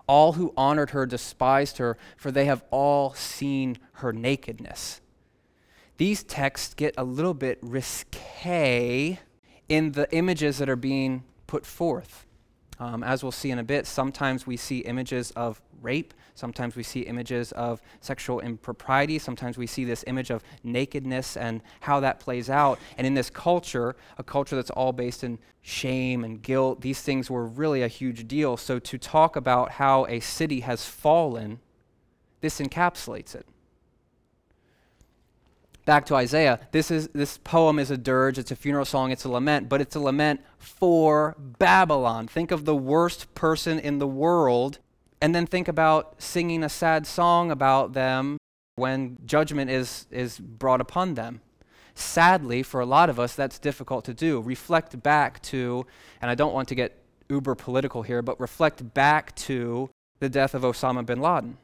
All 0.08 0.34
who 0.34 0.54
honored 0.56 0.92
her 0.92 1.06
despised 1.06 1.80
her, 1.80 1.98
for 2.16 2.32
they 2.32 2.46
have 2.46 2.64
all 2.72 3.14
seen 3.14 3.78
her 3.96 4.14
nakedness. 4.14 5.02
These 5.98 6.24
texts 6.24 6.74
get 6.74 6.94
a 6.98 7.04
little 7.04 7.34
bit 7.34 7.60
risque 7.62 9.20
in 9.68 9.92
the 9.92 10.10
images 10.16 10.60
that 10.60 10.70
are 10.70 10.78
being 10.78 11.26
put 11.46 11.66
forth. 11.66 12.24
Um, 12.80 13.04
as 13.04 13.24
we'll 13.24 13.32
see 13.32 13.50
in 13.50 13.60
a 13.60 13.64
bit, 13.64 13.88
sometimes 13.88 14.46
we 14.46 14.56
see 14.56 14.80
images 14.80 15.32
of 15.32 15.62
rape, 15.82 16.14
sometimes 16.36 16.76
we 16.76 16.84
see 16.84 17.02
images 17.02 17.52
of 17.54 17.82
sexual 18.02 18.40
impropriety, 18.40 19.18
sometimes 19.18 19.58
we 19.58 19.66
see 19.66 19.84
this 19.84 20.04
image 20.06 20.30
of 20.30 20.44
nakedness 20.64 21.38
and 21.38 21.62
how 21.82 22.00
that 22.02 22.20
plays 22.20 22.50
out. 22.50 22.80
And 22.98 23.08
in 23.08 23.16
this 23.16 23.30
culture, 23.30 23.96
a 24.18 24.24
culture 24.24 24.56
that's 24.56 24.70
all 24.70 24.94
based 24.94 25.24
in 25.24 25.40
shame 25.62 26.24
and 26.24 26.42
guilt, 26.42 26.82
these 26.82 27.02
things 27.02 27.32
were 27.32 27.46
really 27.46 27.82
a 27.82 27.88
huge 27.88 28.28
deal. 28.28 28.58
So 28.58 28.78
to 28.78 28.98
talk 28.98 29.36
about 29.36 29.72
how 29.72 30.06
a 30.06 30.20
city 30.20 30.60
has 30.60 30.86
fallen, 30.86 31.60
this 32.42 32.60
encapsulates 32.60 33.34
it 33.34 33.48
back 35.88 36.06
to 36.06 36.16
Isaiah, 36.16 36.60
this, 36.72 36.92
is, 36.92 37.08
this 37.14 37.38
poem 37.38 37.80
is 37.80 37.90
a 37.90 37.98
dirge, 37.98 38.38
it's 38.38 38.52
a 38.52 38.58
funeral 38.58 38.84
song, 38.84 39.10
it's 39.10 39.24
a 39.24 39.30
lament, 39.30 39.70
but 39.70 39.80
it's 39.80 39.96
a 39.96 40.02
lament 40.02 40.42
for 40.60 41.34
Babylon. 41.40 42.28
Think 42.28 42.52
of 42.52 42.66
the 42.66 42.76
worst 42.76 43.34
person 43.34 43.80
in 43.80 43.98
the 43.98 44.06
world, 44.06 44.80
and 45.22 45.34
then 45.34 45.48
think 45.48 45.70
about 45.70 46.22
singing 46.22 46.62
a 46.62 46.68
sad 46.68 47.08
song 47.08 47.52
about 47.52 47.94
them 47.94 48.38
when 48.76 49.18
judgment 49.26 49.72
is, 49.72 50.08
is 50.12 50.38
brought 50.38 50.82
upon 50.82 51.14
them. 51.14 51.40
Sadly, 51.96 52.64
for 52.64 52.82
a 52.82 52.86
lot 52.86 53.10
of 53.10 53.18
us, 53.18 53.34
that's 53.34 53.58
difficult 53.58 54.04
to 54.06 54.14
do. 54.14 54.42
Reflect 54.42 55.02
back 55.02 55.42
to, 55.44 55.88
and 56.22 56.30
I 56.30 56.36
don't 56.36 56.54
want 56.54 56.68
to 56.68 56.76
get 56.76 57.02
uber 57.30 57.56
political 57.56 58.04
here, 58.04 58.22
but 58.22 58.38
reflect 58.42 58.94
back 58.94 59.34
to 59.38 59.90
the 60.20 60.28
death 60.28 60.54
of 60.54 60.64
Osama 60.64 61.06
bin 61.06 61.22
Laden. 61.22 61.58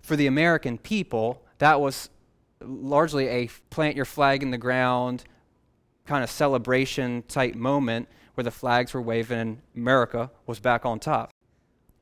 For 0.00 0.16
the 0.16 0.26
American 0.26 0.78
people, 0.78 1.42
that 1.58 1.80
was 1.80 2.10
largely 2.66 3.28
a 3.28 3.48
plant 3.70 3.96
your 3.96 4.04
flag 4.04 4.42
in 4.42 4.50
the 4.50 4.58
ground 4.58 5.24
kind 6.06 6.24
of 6.24 6.30
celebration 6.30 7.22
type 7.28 7.54
moment 7.54 8.08
where 8.34 8.44
the 8.44 8.50
flags 8.50 8.94
were 8.94 9.02
waving 9.02 9.38
and 9.38 9.62
America 9.76 10.30
was 10.46 10.58
back 10.58 10.84
on 10.84 10.98
top. 10.98 11.30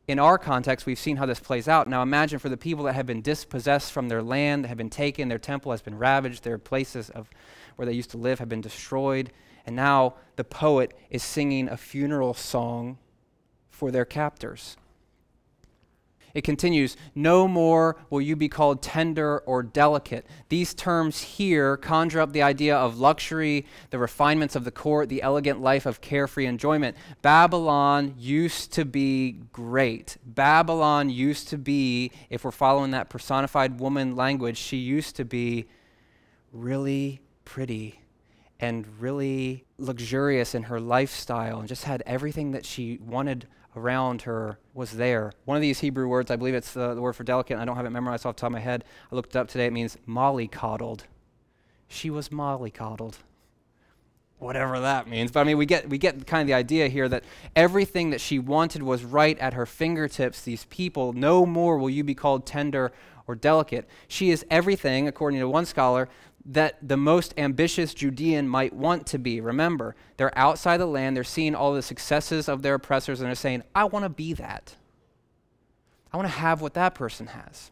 In 0.08 0.18
our 0.18 0.38
context, 0.38 0.86
we've 0.86 0.98
seen 0.98 1.16
how 1.16 1.26
this 1.26 1.38
plays 1.38 1.68
out. 1.68 1.86
Now 1.86 2.02
imagine 2.02 2.38
for 2.38 2.48
the 2.48 2.56
people 2.56 2.84
that 2.84 2.94
have 2.94 3.06
been 3.06 3.22
dispossessed 3.22 3.92
from 3.92 4.08
their 4.08 4.22
land, 4.22 4.64
that 4.64 4.68
have 4.68 4.78
been 4.78 4.90
taken, 4.90 5.28
their 5.28 5.38
temple 5.38 5.70
has 5.70 5.82
been 5.82 5.98
ravaged, 5.98 6.42
their 6.42 6.58
places 6.58 7.10
of 7.10 7.28
where 7.76 7.86
they 7.86 7.92
used 7.92 8.10
to 8.10 8.18
live 8.18 8.38
have 8.38 8.48
been 8.48 8.60
destroyed, 8.60 9.30
and 9.66 9.76
now 9.76 10.14
the 10.36 10.44
poet 10.44 10.94
is 11.10 11.22
singing 11.22 11.68
a 11.68 11.76
funeral 11.76 12.34
song 12.34 12.98
for 13.68 13.90
their 13.90 14.04
captors. 14.04 14.76
It 16.34 16.42
continues, 16.42 16.96
No 17.14 17.48
more 17.48 17.96
will 18.08 18.20
you 18.20 18.36
be 18.36 18.48
called 18.48 18.82
tender 18.82 19.38
or 19.40 19.62
delicate. 19.62 20.26
These 20.48 20.74
terms 20.74 21.20
here 21.22 21.76
conjure 21.76 22.20
up 22.20 22.32
the 22.32 22.42
idea 22.42 22.76
of 22.76 22.98
luxury, 22.98 23.66
the 23.90 23.98
refinements 23.98 24.56
of 24.56 24.64
the 24.64 24.70
court, 24.70 25.08
the 25.08 25.22
elegant 25.22 25.60
life 25.60 25.86
of 25.86 26.00
carefree 26.00 26.46
enjoyment. 26.46 26.96
Babylon 27.22 28.14
used 28.18 28.72
to 28.74 28.84
be 28.84 29.32
great. 29.52 30.16
Babylon 30.24 31.10
used 31.10 31.48
to 31.48 31.58
be, 31.58 32.12
if 32.28 32.44
we're 32.44 32.50
following 32.50 32.92
that 32.92 33.08
personified 33.08 33.80
woman 33.80 34.16
language, 34.16 34.56
she 34.56 34.76
used 34.76 35.16
to 35.16 35.24
be 35.24 35.66
really 36.52 37.20
pretty 37.44 38.00
and 38.60 38.86
really 39.00 39.64
luxurious 39.78 40.54
in 40.54 40.64
her 40.64 40.78
lifestyle 40.78 41.60
and 41.60 41.68
just 41.68 41.84
had 41.84 42.02
everything 42.06 42.52
that 42.52 42.66
she 42.66 42.98
wanted 42.98 43.46
around 43.76 44.22
her 44.22 44.58
was 44.74 44.92
there. 44.92 45.32
One 45.44 45.56
of 45.56 45.60
these 45.62 45.80
Hebrew 45.80 46.08
words, 46.08 46.30
I 46.30 46.36
believe 46.36 46.54
it's 46.54 46.72
the, 46.72 46.94
the 46.94 47.00
word 47.00 47.14
for 47.14 47.24
delicate, 47.24 47.58
I 47.58 47.64
don't 47.64 47.76
have 47.76 47.86
it 47.86 47.90
memorized 47.90 48.26
off 48.26 48.36
the 48.36 48.40
top 48.40 48.48
of 48.48 48.52
my 48.52 48.60
head. 48.60 48.84
I 49.10 49.14
looked 49.14 49.34
it 49.34 49.38
up 49.38 49.48
today, 49.48 49.66
it 49.66 49.72
means 49.72 49.96
mollycoddled. 50.08 51.02
She 51.88 52.10
was 52.10 52.28
mollycoddled. 52.28 53.16
Whatever 54.38 54.80
that 54.80 55.06
means. 55.06 55.30
But 55.30 55.40
I 55.40 55.44
mean, 55.44 55.58
we 55.58 55.66
get, 55.66 55.90
we 55.90 55.98
get 55.98 56.26
kind 56.26 56.40
of 56.40 56.46
the 56.46 56.54
idea 56.54 56.88
here 56.88 57.08
that 57.10 57.24
everything 57.54 58.08
that 58.10 58.22
she 58.22 58.38
wanted 58.38 58.82
was 58.82 59.04
right 59.04 59.38
at 59.38 59.52
her 59.52 59.66
fingertips. 59.66 60.40
These 60.42 60.64
people, 60.66 61.12
no 61.12 61.44
more 61.44 61.76
will 61.76 61.90
you 61.90 62.02
be 62.02 62.14
called 62.14 62.46
tender 62.46 62.90
or 63.26 63.34
delicate. 63.34 63.86
She 64.08 64.30
is 64.30 64.44
everything, 64.50 65.06
according 65.06 65.40
to 65.40 65.48
one 65.48 65.66
scholar, 65.66 66.08
that 66.44 66.76
the 66.82 66.96
most 66.96 67.34
ambitious 67.36 67.92
Judean 67.92 68.48
might 68.48 68.72
want 68.72 69.06
to 69.08 69.18
be. 69.18 69.40
Remember, 69.40 69.94
they're 70.16 70.36
outside 70.36 70.78
the 70.78 70.86
land, 70.86 71.16
they're 71.16 71.24
seeing 71.24 71.54
all 71.54 71.74
the 71.74 71.82
successes 71.82 72.48
of 72.48 72.62
their 72.62 72.74
oppressors, 72.74 73.20
and 73.20 73.28
they're 73.28 73.34
saying, 73.34 73.62
I 73.74 73.84
want 73.84 74.04
to 74.04 74.08
be 74.08 74.32
that. 74.34 74.76
I 76.12 76.16
want 76.16 76.28
to 76.28 76.38
have 76.38 76.60
what 76.60 76.74
that 76.74 76.94
person 76.94 77.28
has. 77.28 77.70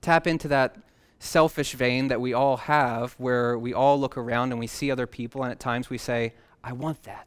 Tap 0.00 0.26
into 0.26 0.48
that 0.48 0.76
selfish 1.18 1.74
vein 1.74 2.08
that 2.08 2.20
we 2.20 2.32
all 2.32 2.56
have, 2.56 3.12
where 3.14 3.58
we 3.58 3.72
all 3.72 3.98
look 3.98 4.16
around 4.16 4.50
and 4.50 4.58
we 4.58 4.66
see 4.66 4.90
other 4.90 5.06
people, 5.06 5.42
and 5.42 5.52
at 5.52 5.60
times 5.60 5.90
we 5.90 5.98
say, 5.98 6.34
I 6.62 6.72
want 6.72 7.02
that. 7.04 7.26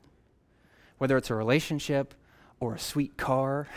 Whether 0.98 1.18
it's 1.18 1.30
a 1.30 1.36
relationship, 1.36 2.14
or 2.60 2.76
a 2.76 2.80
sweet 2.80 3.18
car, 3.18 3.68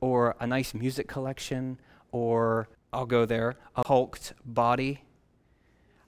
or 0.00 0.36
a 0.38 0.46
nice 0.46 0.74
music 0.74 1.08
collection, 1.08 1.78
or 2.12 2.68
I'll 2.92 3.06
go 3.06 3.24
there, 3.24 3.56
a 3.74 3.86
hulked 3.86 4.34
body 4.44 5.02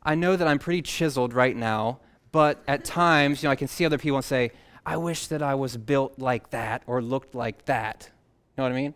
I 0.02 0.14
know 0.14 0.36
that 0.36 0.48
I'm 0.48 0.58
pretty 0.58 0.82
chiseled 0.82 1.34
right 1.34 1.56
now, 1.56 2.00
but 2.32 2.62
at 2.66 2.84
times, 2.84 3.42
you 3.42 3.46
know, 3.46 3.52
I 3.52 3.56
can 3.56 3.68
see 3.68 3.84
other 3.84 3.98
people 3.98 4.16
and 4.16 4.24
say, 4.24 4.52
I 4.86 4.96
wish 4.96 5.26
that 5.26 5.42
I 5.42 5.54
was 5.54 5.76
built 5.76 6.18
like 6.18 6.50
that 6.50 6.82
or 6.86 7.02
looked 7.02 7.34
like 7.34 7.66
that. 7.66 8.10
You 8.56 8.62
know 8.62 8.64
what 8.64 8.72
I 8.72 8.76
mean? 8.76 8.94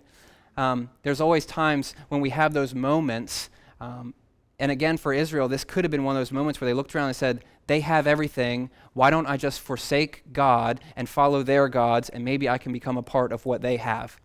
Um, 0.56 0.90
there's 1.02 1.20
always 1.20 1.44
times 1.44 1.94
when 2.08 2.20
we 2.20 2.30
have 2.30 2.54
those 2.54 2.75
moments. 2.75 3.50
Um, 3.80 4.14
and 4.58 4.70
again, 4.70 4.96
for 4.96 5.12
Israel, 5.12 5.49
this 5.49 5.64
could 5.64 5.84
have 5.84 5.90
been 5.90 6.04
one 6.04 6.16
of 6.16 6.20
those 6.20 6.32
moments 6.32 6.61
where 6.61 6.66
they 6.66 6.75
looked 6.75 6.94
around 6.94 7.08
and 7.08 7.16
said, 7.16 7.44
They 7.66 7.80
have 7.80 8.06
everything. 8.06 8.70
Why 8.92 9.11
don't 9.11 9.26
I 9.26 9.37
just 9.37 9.61
forsake 9.61 10.23
God 10.32 10.80
and 10.96 11.08
follow 11.08 11.42
their 11.42 11.68
gods, 11.68 12.08
and 12.08 12.25
maybe 12.25 12.49
I 12.49 12.58
can 12.58 12.73
become 12.73 12.96
a 12.96 13.02
part 13.02 13.32
of 13.32 13.44
what 13.44 13.62
they 13.62 13.76
have? 13.76 14.18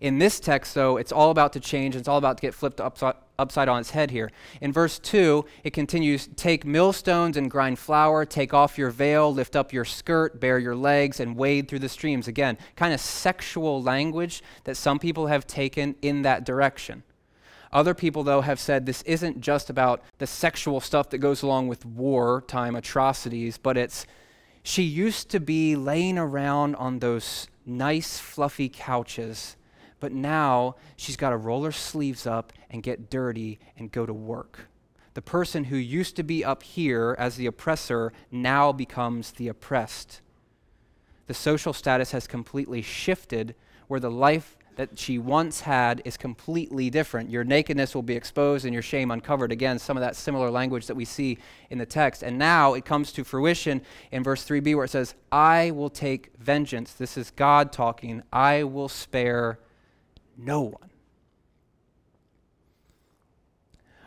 In 0.00 0.18
this 0.18 0.40
text, 0.40 0.74
though, 0.74 0.96
it's 0.96 1.12
all 1.12 1.30
about 1.30 1.52
to 1.52 1.60
change. 1.60 1.96
It's 1.96 2.08
all 2.08 2.18
about 2.18 2.38
to 2.38 2.40
get 2.40 2.54
flipped 2.54 2.80
upside, 2.80 3.14
upside 3.42 3.68
on 3.68 3.80
its 3.80 3.90
head 3.90 4.10
here. 4.10 4.30
In 4.62 4.72
verse 4.72 4.98
2, 4.98 5.44
it 5.64 5.72
continues 5.72 6.28
Take 6.36 6.64
millstones 6.64 7.36
and 7.36 7.50
grind 7.50 7.78
flour, 7.78 8.24
take 8.24 8.54
off 8.54 8.78
your 8.78 8.90
veil, 8.90 9.32
lift 9.32 9.54
up 9.54 9.72
your 9.72 9.84
skirt, 9.84 10.40
bare 10.40 10.58
your 10.58 10.74
legs, 10.76 11.20
and 11.20 11.36
wade 11.36 11.68
through 11.68 11.80
the 11.80 11.88
streams. 11.88 12.28
Again, 12.28 12.56
kind 12.76 12.94
of 12.94 13.00
sexual 13.00 13.82
language 13.82 14.42
that 14.64 14.76
some 14.76 14.98
people 14.98 15.26
have 15.26 15.46
taken 15.46 15.96
in 16.00 16.22
that 16.22 16.44
direction. 16.44 17.02
Other 17.72 17.94
people, 17.94 18.22
though, 18.22 18.42
have 18.42 18.60
said 18.60 18.84
this 18.86 19.02
isn't 19.02 19.40
just 19.40 19.70
about 19.70 20.02
the 20.18 20.26
sexual 20.26 20.80
stuff 20.80 21.10
that 21.10 21.18
goes 21.18 21.42
along 21.42 21.68
with 21.68 21.86
wartime 21.86 22.76
atrocities, 22.76 23.58
but 23.58 23.76
it's 23.76 24.06
she 24.62 24.82
used 24.82 25.28
to 25.30 25.40
be 25.40 25.74
laying 25.74 26.18
around 26.18 26.76
on 26.76 27.00
those 27.00 27.48
nice, 27.66 28.18
fluffy 28.18 28.68
couches 28.68 29.56
but 30.02 30.10
now 30.10 30.74
she's 30.96 31.16
got 31.16 31.30
to 31.30 31.36
roll 31.36 31.62
her 31.62 31.70
sleeves 31.70 32.26
up 32.26 32.52
and 32.68 32.82
get 32.82 33.08
dirty 33.08 33.60
and 33.78 33.92
go 33.92 34.04
to 34.04 34.12
work. 34.12 34.66
The 35.14 35.22
person 35.22 35.62
who 35.62 35.76
used 35.76 36.16
to 36.16 36.24
be 36.24 36.44
up 36.44 36.64
here 36.64 37.14
as 37.20 37.36
the 37.36 37.46
oppressor 37.46 38.12
now 38.28 38.72
becomes 38.72 39.30
the 39.30 39.46
oppressed. 39.46 40.20
The 41.28 41.34
social 41.34 41.72
status 41.72 42.10
has 42.10 42.26
completely 42.26 42.82
shifted 42.82 43.54
where 43.86 44.00
the 44.00 44.10
life 44.10 44.58
that 44.74 44.98
she 44.98 45.18
once 45.18 45.60
had 45.60 46.02
is 46.04 46.16
completely 46.16 46.90
different. 46.90 47.30
Your 47.30 47.44
nakedness 47.44 47.94
will 47.94 48.02
be 48.02 48.16
exposed 48.16 48.64
and 48.64 48.74
your 48.74 48.82
shame 48.82 49.12
uncovered. 49.12 49.52
Again, 49.52 49.78
some 49.78 49.96
of 49.96 50.00
that 50.00 50.16
similar 50.16 50.50
language 50.50 50.88
that 50.88 50.96
we 50.96 51.04
see 51.04 51.38
in 51.70 51.78
the 51.78 51.86
text. 51.86 52.24
And 52.24 52.38
now 52.38 52.74
it 52.74 52.84
comes 52.84 53.12
to 53.12 53.22
fruition 53.22 53.82
in 54.10 54.24
verse 54.24 54.44
3b 54.44 54.74
where 54.74 54.86
it 54.86 54.90
says, 54.90 55.14
I 55.30 55.70
will 55.70 55.90
take 55.90 56.32
vengeance. 56.40 56.92
This 56.92 57.16
is 57.16 57.30
God 57.30 57.70
talking. 57.70 58.24
I 58.32 58.64
will 58.64 58.88
spare 58.88 59.60
no 60.44 60.62
one. 60.62 60.90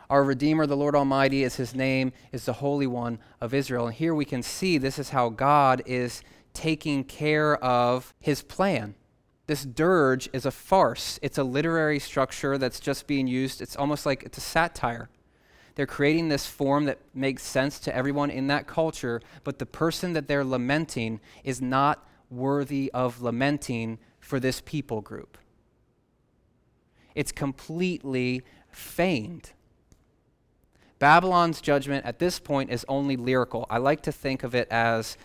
Our 0.08 0.22
Redeemer, 0.22 0.66
the 0.66 0.76
Lord 0.76 0.94
Almighty, 0.94 1.42
is 1.42 1.56
his 1.56 1.74
name, 1.74 2.12
is 2.30 2.44
the 2.44 2.52
Holy 2.54 2.86
One 2.86 3.18
of 3.40 3.52
Israel. 3.52 3.86
And 3.86 3.94
here 3.94 4.14
we 4.14 4.24
can 4.24 4.42
see 4.42 4.78
this 4.78 4.98
is 4.98 5.10
how 5.10 5.30
God 5.30 5.82
is 5.84 6.22
taking 6.54 7.02
care 7.02 7.56
of 7.56 8.14
his 8.20 8.42
plan. 8.42 8.94
This 9.46 9.64
dirge 9.64 10.28
is 10.32 10.46
a 10.46 10.50
farce. 10.50 11.18
It's 11.22 11.38
a 11.38 11.44
literary 11.44 11.98
structure 11.98 12.56
that's 12.56 12.80
just 12.80 13.06
being 13.06 13.26
used. 13.26 13.60
It's 13.60 13.76
almost 13.76 14.06
like 14.06 14.22
it's 14.22 14.38
a 14.38 14.42
satire. 14.42 15.08
They're 15.74 15.86
creating 15.86 16.28
this 16.28 16.46
form 16.46 16.86
that 16.86 16.98
makes 17.12 17.42
sense 17.42 17.78
to 17.80 17.94
everyone 17.94 18.30
in 18.30 18.46
that 18.46 18.66
culture, 18.66 19.20
but 19.44 19.58
the 19.58 19.66
person 19.66 20.14
that 20.14 20.26
they're 20.26 20.44
lamenting 20.44 21.20
is 21.44 21.60
not 21.60 22.08
worthy 22.30 22.90
of 22.94 23.20
lamenting 23.22 23.98
for 24.18 24.40
this 24.40 24.62
people 24.64 25.00
group. 25.00 25.36
It's 27.16 27.32
completely 27.32 28.42
feigned. 28.70 29.50
Babylon's 30.98 31.60
judgment 31.60 32.06
at 32.06 32.18
this 32.18 32.38
point 32.38 32.70
is 32.70 32.84
only 32.88 33.16
lyrical. 33.16 33.66
I 33.68 33.78
like 33.78 34.02
to 34.02 34.12
think 34.12 34.44
of 34.44 34.54
it 34.54 34.68
as 34.70 35.16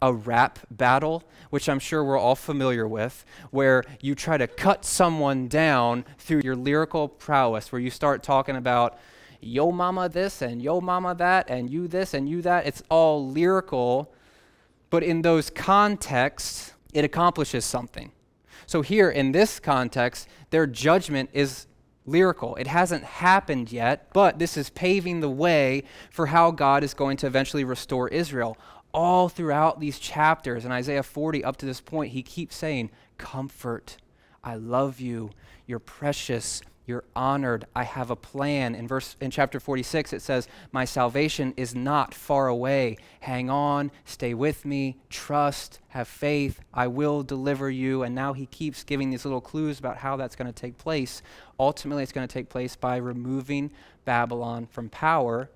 a 0.00 0.12
rap 0.12 0.60
battle, 0.70 1.24
which 1.50 1.68
I'm 1.68 1.78
sure 1.78 2.02
we're 2.02 2.18
all 2.18 2.36
familiar 2.36 2.88
with, 2.88 3.24
where 3.50 3.84
you 4.00 4.14
try 4.14 4.38
to 4.38 4.46
cut 4.46 4.84
someone 4.84 5.48
down 5.48 6.04
through 6.18 6.40
your 6.42 6.56
lyrical 6.56 7.08
prowess, 7.08 7.70
where 7.70 7.80
you 7.80 7.90
start 7.90 8.22
talking 8.22 8.56
about 8.56 8.98
yo 9.40 9.72
mama 9.72 10.08
this 10.08 10.42
and 10.42 10.62
yo 10.62 10.80
mama 10.80 11.14
that 11.14 11.48
and 11.48 11.70
you 11.70 11.88
this 11.88 12.14
and 12.14 12.28
you 12.28 12.42
that. 12.42 12.66
It's 12.66 12.82
all 12.88 13.28
lyrical, 13.28 14.12
but 14.88 15.02
in 15.02 15.22
those 15.22 15.50
contexts, 15.50 16.72
it 16.92 17.04
accomplishes 17.04 17.64
something. 17.64 18.12
So, 18.70 18.82
here 18.82 19.10
in 19.10 19.32
this 19.32 19.58
context, 19.58 20.28
their 20.50 20.64
judgment 20.64 21.30
is 21.32 21.66
lyrical. 22.06 22.54
It 22.54 22.68
hasn't 22.68 23.02
happened 23.02 23.72
yet, 23.72 24.12
but 24.12 24.38
this 24.38 24.56
is 24.56 24.70
paving 24.70 25.18
the 25.18 25.28
way 25.28 25.82
for 26.08 26.26
how 26.26 26.52
God 26.52 26.84
is 26.84 26.94
going 26.94 27.16
to 27.16 27.26
eventually 27.26 27.64
restore 27.64 28.06
Israel. 28.10 28.56
All 28.94 29.28
throughout 29.28 29.80
these 29.80 29.98
chapters 29.98 30.64
in 30.64 30.70
Isaiah 30.70 31.02
40 31.02 31.42
up 31.42 31.56
to 31.56 31.66
this 31.66 31.80
point, 31.80 32.12
he 32.12 32.22
keeps 32.22 32.54
saying, 32.54 32.92
Comfort, 33.18 33.96
I 34.44 34.54
love 34.54 35.00
you, 35.00 35.30
you're 35.70 35.78
precious, 35.78 36.60
you're 36.84 37.04
honored. 37.14 37.64
I 37.76 37.84
have 37.84 38.10
a 38.10 38.16
plan. 38.16 38.74
In 38.74 38.88
verse 38.88 39.14
in 39.20 39.30
chapter 39.30 39.60
46 39.60 40.12
it 40.12 40.20
says, 40.20 40.48
"My 40.72 40.84
salvation 40.84 41.54
is 41.56 41.72
not 41.72 42.12
far 42.12 42.48
away. 42.48 42.96
Hang 43.20 43.48
on, 43.48 43.92
stay 44.04 44.34
with 44.34 44.64
me, 44.64 44.98
trust, 45.08 45.78
have 45.88 46.08
faith. 46.08 46.60
I 46.74 46.88
will 46.88 47.22
deliver 47.22 47.70
you." 47.70 48.02
And 48.02 48.12
now 48.12 48.32
he 48.32 48.46
keeps 48.46 48.82
giving 48.82 49.10
these 49.10 49.24
little 49.24 49.40
clues 49.40 49.78
about 49.78 49.98
how 49.98 50.16
that's 50.16 50.34
going 50.34 50.52
to 50.52 50.60
take 50.60 50.76
place. 50.76 51.22
Ultimately, 51.60 52.02
it's 52.02 52.12
going 52.12 52.26
to 52.26 52.32
take 52.32 52.48
place 52.48 52.74
by 52.74 52.96
removing 52.96 53.70
Babylon 54.04 54.66
from 54.66 54.88
power 54.88 55.48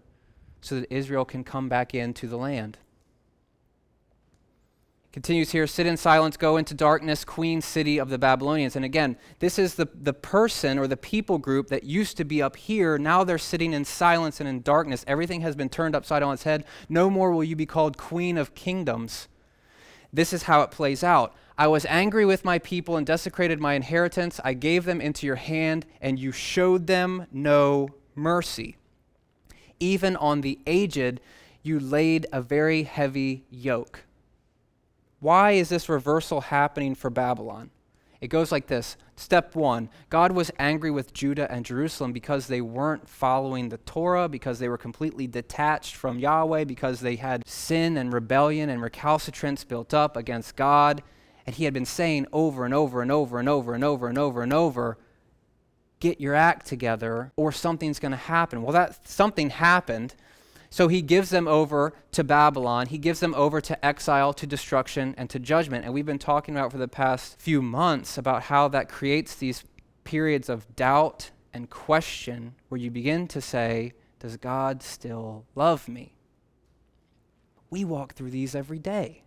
so 0.61 0.79
that 0.79 0.95
Israel 0.95 1.25
can 1.25 1.43
come 1.43 1.69
back 1.69 1.95
into 1.95 2.29
the 2.29 2.39
land. 2.39 2.79
Continues 5.15 5.53
here, 5.53 5.69
sit 5.69 5.87
in 5.87 5.97
silence, 5.97 6.37
go 6.37 6.57
into 6.57 6.75
darkness, 6.75 7.25
queen 7.25 7.61
city 7.61 7.99
of 7.99 8.09
the 8.09 8.19
Babylonians. 8.19 8.75
And 8.75 8.85
again, 8.85 9.17
this 9.39 9.61
is 9.61 9.77
the, 9.77 9.87
the 9.95 10.13
person 10.13 10.77
or 10.77 10.89
the 10.89 10.97
people 10.97 11.39
group 11.39 11.69
that 11.69 11.85
used 11.85 12.17
to 12.17 12.25
be 12.25 12.43
up 12.43 12.57
here. 12.57 12.99
Now 12.99 13.23
they're 13.23 13.39
sitting 13.39 13.75
in 13.75 13.85
silence 13.85 14.41
and 14.41 14.49
in 14.49 14.63
darkness. 14.63 15.05
Everything 15.07 15.43
has 15.43 15.55
been 15.55 15.69
turned 15.69 15.95
upside 15.95 16.25
on 16.25 16.35
its 16.35 16.43
head. 16.43 16.65
No 16.89 17.09
more 17.11 17.31
will 17.31 17.45
you 17.45 17.55
be 17.55 17.65
called 17.65 17.97
queen 17.97 18.37
of 18.37 18.57
kingdoms. 18.57 19.29
This 20.13 20.33
is 20.33 20.43
how 20.43 20.63
it 20.63 20.73
plays 20.73 21.05
out. 21.05 21.33
I 21.57 21.69
was 21.69 21.87
angry 21.87 22.27
with 22.27 22.45
my 22.45 22.59
people 22.59 22.97
and 22.97 23.07
desecrated 23.07 23.61
my 23.61 23.75
inheritance. 23.75 24.41
I 24.43 24.55
gave 24.55 24.85
them 24.85 25.01
into 25.01 25.27
your 25.29 25.37
hand, 25.37 25.87
and 26.01 26.19
you 26.19 26.33
showed 26.33 26.89
them 26.89 27.29
no 27.31 27.91
mercy. 28.17 28.79
Even 29.79 30.17
on 30.17 30.41
the 30.41 30.59
aged, 30.67 31.21
you 31.63 31.79
laid 31.79 32.27
a 32.33 32.43
very 32.43 32.83
heavy 32.83 33.45
yoke. 33.49 34.04
Why 35.25 35.53
is 35.53 35.71
this 35.71 35.89
reversal 35.89 36.43
happening 36.43 36.95
for 36.95 37.09
Babylon? 37.09 37.71
It 38.21 38.29
goes 38.29 38.53
like 38.53 38.67
this 38.67 38.99
Step 39.17 39.55
one 39.55 39.89
God 40.11 40.33
was 40.33 40.51
angry 40.59 40.91
with 40.91 41.15
Judah 41.15 41.51
and 41.51 41.65
Jerusalem 41.65 42.13
because 42.13 42.47
they 42.47 42.61
weren't 42.61 43.09
following 43.09 43.71
the 43.71 43.79
Torah, 43.79 44.29
because 44.29 44.59
they 44.59 44.69
were 44.69 44.77
completely 44.77 45.27
detached 45.27 45.97
from 45.97 46.19
Yahweh, 46.19 46.65
because 46.65 47.01
they 47.01 47.17
had 47.17 47.49
sin 47.49 47.97
and 47.97 48.13
rebellion 48.13 48.69
and 48.69 48.83
recalcitrance 48.83 49.65
built 49.65 49.95
up 49.95 50.15
against 50.15 50.57
God. 50.57 51.03
And 51.47 51.57
he 51.57 51.65
had 51.65 51.73
been 51.73 51.87
saying 51.87 52.27
over 52.31 52.67
and 52.67 52.75
over 52.75 53.01
and 53.01 53.11
over 53.11 53.39
and 53.39 53.49
over 53.49 53.73
and 53.73 53.83
over 53.83 54.09
and 54.09 54.19
over 54.19 54.43
and 54.43 54.53
over, 54.53 54.99
get 56.01 56.21
your 56.21 56.35
act 56.35 56.67
together 56.67 57.33
or 57.35 57.51
something's 57.51 57.99
going 57.99 58.13
to 58.13 58.19
happen. 58.19 58.61
Well, 58.61 58.75
that 58.75 59.09
something 59.09 59.49
happened. 59.49 60.17
So 60.75 60.89
he 60.89 61.03
gives 61.03 61.31
them 61.31 61.47
over 61.47 61.93
to 62.11 62.25
Babylon. 62.25 62.89
He 62.89 62.99
gives 62.99 63.21
them 63.21 63.33
over 63.37 63.61
to 63.61 63.87
exile, 63.87 64.33
to 64.33 64.45
destruction, 64.45 65.15
and 65.17 65.31
to 65.31 65.39
judgment. 65.39 65.85
And 65.85 65.95
we've 65.95 66.05
been 66.05 66.19
talking 66.19 66.57
about 66.57 66.73
for 66.73 66.79
the 66.79 66.89
past 66.89 67.39
few 67.39 67.63
months 67.63 68.19
about 68.19 68.43
how 68.43 68.67
that 68.67 68.89
creates 68.89 69.37
these 69.37 69.63
periods 70.03 70.49
of 70.49 70.75
doubt 70.75 71.31
and 71.53 71.71
question 71.71 72.57
where 72.71 72.81
you 72.81 72.91
begin 72.91 73.29
to 73.29 73.41
say, 73.41 73.93
Does 74.19 74.37
God 74.37 74.83
still 74.83 75.45
love 75.55 75.87
me? 75.87 76.17
We 77.71 77.85
walk 77.85 78.15
through 78.15 78.33
these 78.33 78.57
every 78.57 78.81
day. 78.81 79.23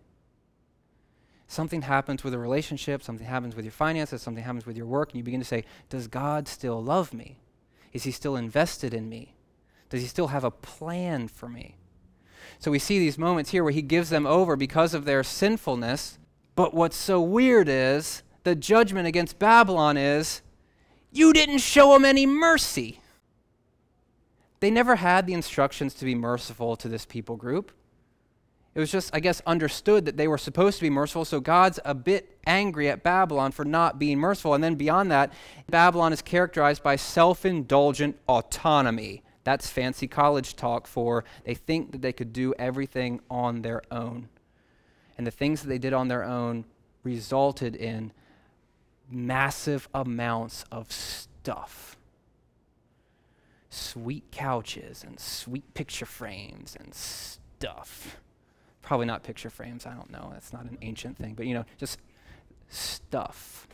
Something 1.46 1.80
happens 1.80 2.22
with 2.22 2.34
a 2.34 2.38
relationship, 2.38 3.02
something 3.02 3.26
happens 3.26 3.56
with 3.56 3.64
your 3.64 3.72
finances, 3.72 4.20
something 4.20 4.44
happens 4.44 4.66
with 4.66 4.76
your 4.76 4.84
work, 4.84 5.12
and 5.12 5.16
you 5.16 5.24
begin 5.24 5.40
to 5.40 5.46
say, 5.46 5.64
Does 5.88 6.08
God 6.08 6.46
still 6.46 6.84
love 6.84 7.14
me? 7.14 7.40
Is 7.94 8.04
he 8.04 8.10
still 8.10 8.36
invested 8.36 8.92
in 8.92 9.08
me? 9.08 9.37
Does 9.90 10.02
he 10.02 10.08
still 10.08 10.28
have 10.28 10.44
a 10.44 10.50
plan 10.50 11.28
for 11.28 11.48
me? 11.48 11.76
So 12.58 12.70
we 12.70 12.78
see 12.78 12.98
these 12.98 13.18
moments 13.18 13.50
here 13.50 13.62
where 13.62 13.72
he 13.72 13.82
gives 13.82 14.10
them 14.10 14.26
over 14.26 14.56
because 14.56 14.94
of 14.94 15.04
their 15.04 15.22
sinfulness. 15.22 16.18
But 16.54 16.74
what's 16.74 16.96
so 16.96 17.20
weird 17.20 17.68
is 17.68 18.22
the 18.42 18.54
judgment 18.54 19.06
against 19.06 19.38
Babylon 19.38 19.96
is 19.96 20.42
you 21.12 21.32
didn't 21.32 21.58
show 21.58 21.92
them 21.92 22.04
any 22.04 22.26
mercy. 22.26 23.00
They 24.60 24.70
never 24.70 24.96
had 24.96 25.26
the 25.26 25.34
instructions 25.34 25.94
to 25.94 26.04
be 26.04 26.14
merciful 26.14 26.76
to 26.76 26.88
this 26.88 27.04
people 27.04 27.36
group. 27.36 27.70
It 28.74 28.80
was 28.80 28.90
just, 28.92 29.14
I 29.14 29.20
guess, 29.20 29.40
understood 29.46 30.04
that 30.04 30.16
they 30.16 30.28
were 30.28 30.38
supposed 30.38 30.78
to 30.78 30.82
be 30.82 30.90
merciful. 30.90 31.24
So 31.24 31.40
God's 31.40 31.80
a 31.84 31.94
bit 31.94 32.38
angry 32.46 32.88
at 32.88 33.02
Babylon 33.02 33.50
for 33.50 33.64
not 33.64 33.98
being 33.98 34.18
merciful. 34.18 34.54
And 34.54 34.62
then 34.62 34.74
beyond 34.74 35.10
that, 35.10 35.32
Babylon 35.68 36.12
is 36.12 36.22
characterized 36.22 36.82
by 36.82 36.96
self 36.96 37.44
indulgent 37.44 38.18
autonomy. 38.28 39.22
That's 39.48 39.70
fancy 39.70 40.06
college 40.06 40.56
talk 40.56 40.86
for 40.86 41.24
they 41.44 41.54
think 41.54 41.92
that 41.92 42.02
they 42.02 42.12
could 42.12 42.34
do 42.34 42.52
everything 42.58 43.20
on 43.30 43.62
their 43.62 43.80
own. 43.90 44.28
And 45.16 45.26
the 45.26 45.30
things 45.30 45.62
that 45.62 45.68
they 45.68 45.78
did 45.78 45.94
on 45.94 46.08
their 46.08 46.22
own 46.22 46.66
resulted 47.02 47.74
in 47.74 48.12
massive 49.10 49.88
amounts 49.94 50.66
of 50.70 50.92
stuff 50.92 51.96
sweet 53.70 54.30
couches 54.32 55.02
and 55.02 55.18
sweet 55.18 55.72
picture 55.72 56.04
frames 56.04 56.76
and 56.78 56.94
stuff. 56.94 58.20
Probably 58.82 59.06
not 59.06 59.22
picture 59.22 59.48
frames, 59.48 59.86
I 59.86 59.94
don't 59.94 60.10
know. 60.10 60.28
That's 60.30 60.52
not 60.52 60.64
an 60.64 60.76
ancient 60.82 61.16
thing, 61.16 61.32
but 61.32 61.46
you 61.46 61.54
know, 61.54 61.64
just 61.78 61.98
stuff 62.68 63.66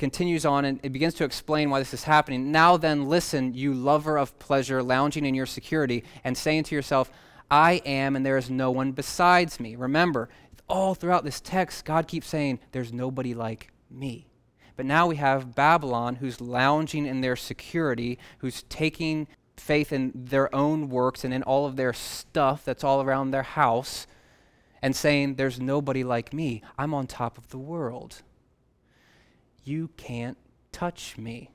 continues 0.00 0.46
on 0.46 0.64
and 0.64 0.80
it 0.82 0.94
begins 0.94 1.12
to 1.12 1.24
explain 1.24 1.68
why 1.68 1.78
this 1.78 1.92
is 1.92 2.04
happening. 2.04 2.50
Now 2.50 2.78
then, 2.78 3.04
listen, 3.04 3.52
you 3.52 3.74
lover 3.74 4.16
of 4.16 4.36
pleasure, 4.38 4.82
lounging 4.82 5.26
in 5.26 5.34
your 5.34 5.44
security, 5.46 6.04
and 6.24 6.36
saying 6.36 6.64
to 6.64 6.74
yourself, 6.74 7.12
I 7.50 7.82
am, 7.84 8.16
and 8.16 8.24
there 8.24 8.38
is 8.38 8.48
no 8.48 8.70
one 8.70 8.92
besides 8.92 9.60
me. 9.60 9.76
Remember, 9.76 10.30
all 10.68 10.94
throughout 10.94 11.24
this 11.24 11.40
text, 11.40 11.84
God 11.84 12.08
keeps 12.08 12.26
saying, 12.28 12.60
There's 12.72 12.94
nobody 12.94 13.34
like 13.34 13.72
me. 13.90 14.26
But 14.74 14.86
now 14.86 15.06
we 15.06 15.16
have 15.16 15.54
Babylon 15.54 16.16
who's 16.16 16.40
lounging 16.40 17.04
in 17.04 17.20
their 17.20 17.36
security, 17.36 18.18
who's 18.38 18.62
taking 18.64 19.28
faith 19.58 19.92
in 19.92 20.12
their 20.14 20.52
own 20.54 20.88
works 20.88 21.24
and 21.24 21.34
in 21.34 21.42
all 21.42 21.66
of 21.66 21.76
their 21.76 21.92
stuff 21.92 22.64
that's 22.64 22.84
all 22.84 23.02
around 23.02 23.32
their 23.32 23.42
house, 23.42 24.06
and 24.80 24.96
saying, 24.96 25.34
There's 25.34 25.60
nobody 25.60 26.04
like 26.04 26.32
me. 26.32 26.62
I'm 26.78 26.94
on 26.94 27.06
top 27.06 27.36
of 27.36 27.48
the 27.48 27.58
world. 27.58 28.22
You 29.64 29.90
can't 29.96 30.36
touch 30.72 31.16
me. 31.18 31.50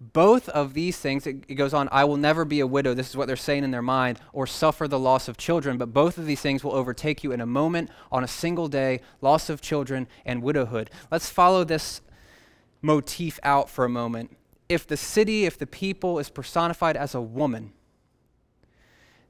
Both 0.00 0.48
of 0.48 0.72
these 0.72 0.96
things, 0.96 1.26
it, 1.26 1.44
it, 1.46 1.56
goes 1.56 1.74
on, 1.74 1.86
I 1.92 2.04
will 2.04 2.16
never 2.16 2.46
be 2.46 2.60
a 2.60 2.66
widow. 2.66 2.94
This 2.94 3.10
is 3.10 3.16
what 3.18 3.26
they're 3.26 3.36
saying 3.36 3.64
in 3.64 3.70
their 3.70 3.82
mind, 3.82 4.18
or 4.32 4.46
suffer 4.46 4.88
the 4.88 4.98
loss 4.98 5.28
of 5.28 5.36
children. 5.36 5.76
But 5.76 5.92
both 5.92 6.16
of 6.16 6.24
these 6.24 6.40
things 6.40 6.64
will 6.64 6.72
overtake 6.72 7.22
you 7.22 7.32
in 7.32 7.40
a 7.42 7.46
moment, 7.46 7.90
on 8.10 8.24
a 8.24 8.28
single 8.28 8.66
day 8.66 9.00
loss 9.20 9.50
of 9.50 9.60
children 9.60 10.08
and 10.24 10.42
widowhood. 10.42 10.88
Let's 11.10 11.28
follow 11.28 11.64
this 11.64 12.00
motif 12.80 13.38
out 13.42 13.68
for 13.68 13.84
a 13.84 13.90
moment. 13.90 14.36
If 14.70 14.86
the 14.86 14.96
city, 14.96 15.44
if 15.44 15.58
the 15.58 15.66
people 15.66 16.18
is 16.18 16.30
personified 16.30 16.96
as 16.96 17.14
a 17.14 17.20
woman, 17.20 17.74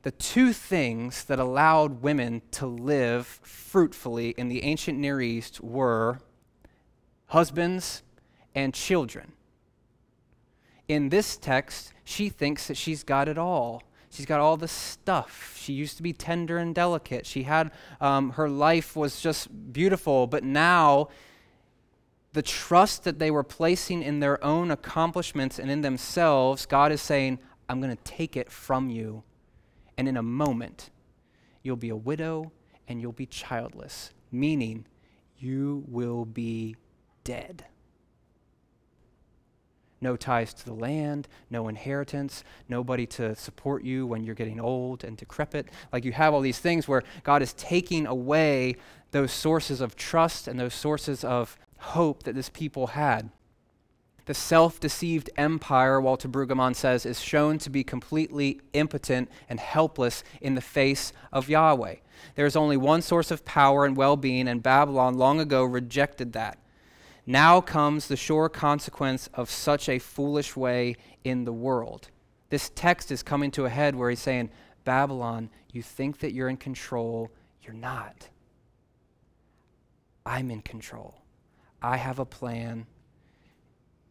the 0.02 0.10
two 0.10 0.52
things 0.52 1.24
that 1.24 1.38
allowed 1.38 2.02
women 2.02 2.40
to 2.52 2.66
live 2.66 3.26
fruitfully 3.26 4.30
in 4.30 4.48
the 4.48 4.62
ancient 4.62 4.98
Near 4.98 5.20
East 5.20 5.60
were 5.60 6.20
husbands 7.26 8.02
and 8.54 8.72
children. 8.72 9.32
In 10.88 11.10
this 11.10 11.36
text, 11.36 11.92
she 12.02 12.30
thinks 12.30 12.66
that 12.66 12.76
she's 12.76 13.04
got 13.04 13.28
it 13.28 13.36
all. 13.36 13.82
She's 14.10 14.26
got 14.26 14.40
all 14.40 14.56
the 14.56 14.66
stuff. 14.66 15.56
She 15.56 15.72
used 15.72 15.96
to 15.98 16.02
be 16.02 16.12
tender 16.12 16.58
and 16.58 16.74
delicate. 16.74 17.26
She 17.26 17.44
had, 17.44 17.70
um, 18.00 18.30
her 18.30 18.48
life 18.48 18.96
was 18.96 19.20
just 19.20 19.72
beautiful, 19.72 20.26
but 20.26 20.42
now 20.42 21.10
the 22.32 22.42
trust 22.42 23.04
that 23.04 23.18
they 23.18 23.30
were 23.30 23.44
placing 23.44 24.02
in 24.02 24.18
their 24.18 24.42
own 24.42 24.70
accomplishments 24.70 25.58
and 25.58 25.70
in 25.70 25.82
themselves, 25.82 26.66
God 26.66 26.90
is 26.90 27.02
saying, 27.02 27.38
I'm 27.68 27.80
going 27.80 27.96
to 27.96 28.02
take 28.02 28.36
it 28.36 28.50
from 28.50 28.88
you 28.88 29.22
and 30.00 30.08
in 30.08 30.16
a 30.16 30.22
moment, 30.22 30.88
you'll 31.62 31.76
be 31.76 31.90
a 31.90 31.94
widow 31.94 32.52
and 32.88 33.02
you'll 33.02 33.12
be 33.12 33.26
childless, 33.26 34.14
meaning 34.32 34.86
you 35.36 35.84
will 35.88 36.24
be 36.24 36.74
dead. 37.22 37.66
No 40.00 40.16
ties 40.16 40.54
to 40.54 40.64
the 40.64 40.72
land, 40.72 41.28
no 41.50 41.68
inheritance, 41.68 42.44
nobody 42.66 43.04
to 43.08 43.36
support 43.36 43.84
you 43.84 44.06
when 44.06 44.24
you're 44.24 44.34
getting 44.34 44.58
old 44.58 45.04
and 45.04 45.18
decrepit. 45.18 45.68
Like 45.92 46.06
you 46.06 46.12
have 46.12 46.32
all 46.32 46.40
these 46.40 46.60
things 46.60 46.88
where 46.88 47.02
God 47.22 47.42
is 47.42 47.52
taking 47.52 48.06
away 48.06 48.76
those 49.10 49.32
sources 49.32 49.82
of 49.82 49.96
trust 49.96 50.48
and 50.48 50.58
those 50.58 50.72
sources 50.72 51.24
of 51.24 51.58
hope 51.76 52.22
that 52.22 52.34
this 52.34 52.48
people 52.48 52.86
had. 52.86 53.28
The 54.26 54.34
self 54.34 54.80
deceived 54.80 55.30
empire, 55.36 56.00
Walter 56.00 56.28
Brueggemann 56.28 56.76
says, 56.76 57.06
is 57.06 57.20
shown 57.20 57.58
to 57.58 57.70
be 57.70 57.82
completely 57.82 58.60
impotent 58.72 59.30
and 59.48 59.58
helpless 59.58 60.22
in 60.40 60.54
the 60.54 60.60
face 60.60 61.12
of 61.32 61.48
Yahweh. 61.48 61.96
There 62.34 62.46
is 62.46 62.56
only 62.56 62.76
one 62.76 63.02
source 63.02 63.30
of 63.30 63.44
power 63.44 63.84
and 63.84 63.96
well 63.96 64.16
being, 64.16 64.48
and 64.48 64.62
Babylon 64.62 65.14
long 65.14 65.40
ago 65.40 65.64
rejected 65.64 66.32
that. 66.34 66.58
Now 67.26 67.60
comes 67.60 68.08
the 68.08 68.16
sure 68.16 68.48
consequence 68.48 69.28
of 69.34 69.50
such 69.50 69.88
a 69.88 69.98
foolish 69.98 70.56
way 70.56 70.96
in 71.24 71.44
the 71.44 71.52
world. 71.52 72.10
This 72.48 72.70
text 72.74 73.12
is 73.12 73.22
coming 73.22 73.50
to 73.52 73.66
a 73.66 73.70
head 73.70 73.94
where 73.94 74.10
he's 74.10 74.20
saying, 74.20 74.50
Babylon, 74.84 75.50
you 75.72 75.82
think 75.82 76.18
that 76.18 76.32
you're 76.32 76.48
in 76.48 76.56
control, 76.56 77.30
you're 77.62 77.74
not. 77.74 78.28
I'm 80.26 80.50
in 80.50 80.62
control. 80.62 81.22
I 81.82 81.96
have 81.96 82.18
a 82.18 82.24
plan. 82.24 82.86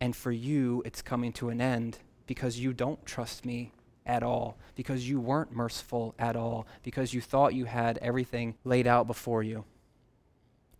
And 0.02 0.16
for 0.16 0.32
you, 0.32 0.82
it's 0.86 1.02
coming 1.02 1.34
to 1.34 1.50
an 1.50 1.62
end 1.62 2.00
because 2.26 2.60
you 2.60 2.74
don't 2.74 3.06
trust 3.06 3.46
me 3.46 3.72
at 4.06 4.24
all, 4.24 4.58
because 4.76 5.08
you 5.08 5.20
weren't 5.20 5.52
merciful 5.52 6.16
at 6.18 6.36
all, 6.36 6.66
because 6.84 7.14
you 7.14 7.22
thought 7.22 7.54
you 7.54 7.66
had 7.66 7.98
everything 8.00 8.56
laid 8.64 8.88
out 8.88 9.08
before 9.08 9.44
you. 9.44 9.66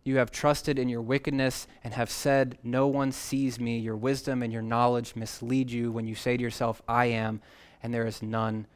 You 0.02 0.16
have 0.16 0.30
trusted 0.30 0.78
in 0.78 0.88
your 0.88 1.02
wickedness 1.02 1.66
and 1.84 1.92
have 1.94 2.10
said, 2.10 2.58
No 2.62 2.86
one 2.86 3.12
sees 3.12 3.60
me. 3.60 3.78
Your 3.78 3.96
wisdom 3.96 4.42
and 4.42 4.52
your 4.52 4.62
knowledge 4.62 5.14
mislead 5.14 5.70
you 5.70 5.92
when 5.92 6.06
you 6.06 6.14
say 6.14 6.36
to 6.36 6.42
yourself, 6.42 6.80
I 6.88 7.06
am, 7.06 7.42
and 7.82 7.92
there 7.92 8.06
is 8.06 8.22
none 8.22 8.66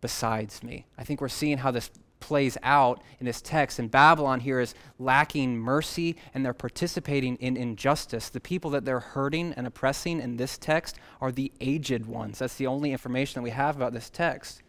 besides 0.00 0.62
me. 0.62 0.86
I 0.96 1.04
think 1.04 1.20
we're 1.20 1.28
seeing 1.28 1.58
how 1.58 1.72
this 1.72 1.90
plays 2.20 2.56
out 2.62 3.02
in 3.20 3.26
this 3.26 3.40
text. 3.40 3.78
And 3.78 3.90
Babylon 3.90 4.40
here 4.40 4.60
is 4.60 4.74
lacking 4.98 5.58
mercy 5.58 6.16
and 6.34 6.44
they're 6.44 6.54
participating 6.54 7.36
in 7.36 7.56
injustice. 7.56 8.28
The 8.28 8.40
people 8.40 8.70
that 8.70 8.84
they're 8.84 9.00
hurting 9.00 9.52
and 9.54 9.66
oppressing 9.66 10.20
in 10.20 10.36
this 10.36 10.58
text 10.58 10.96
are 11.20 11.32
the 11.32 11.52
aged 11.60 12.06
ones. 12.06 12.38
That's 12.38 12.56
the 12.56 12.66
only 12.66 12.92
information 12.92 13.40
that 13.40 13.44
we 13.44 13.50
have 13.50 13.76
about 13.76 13.92
this 13.92 14.10
text. 14.10 14.62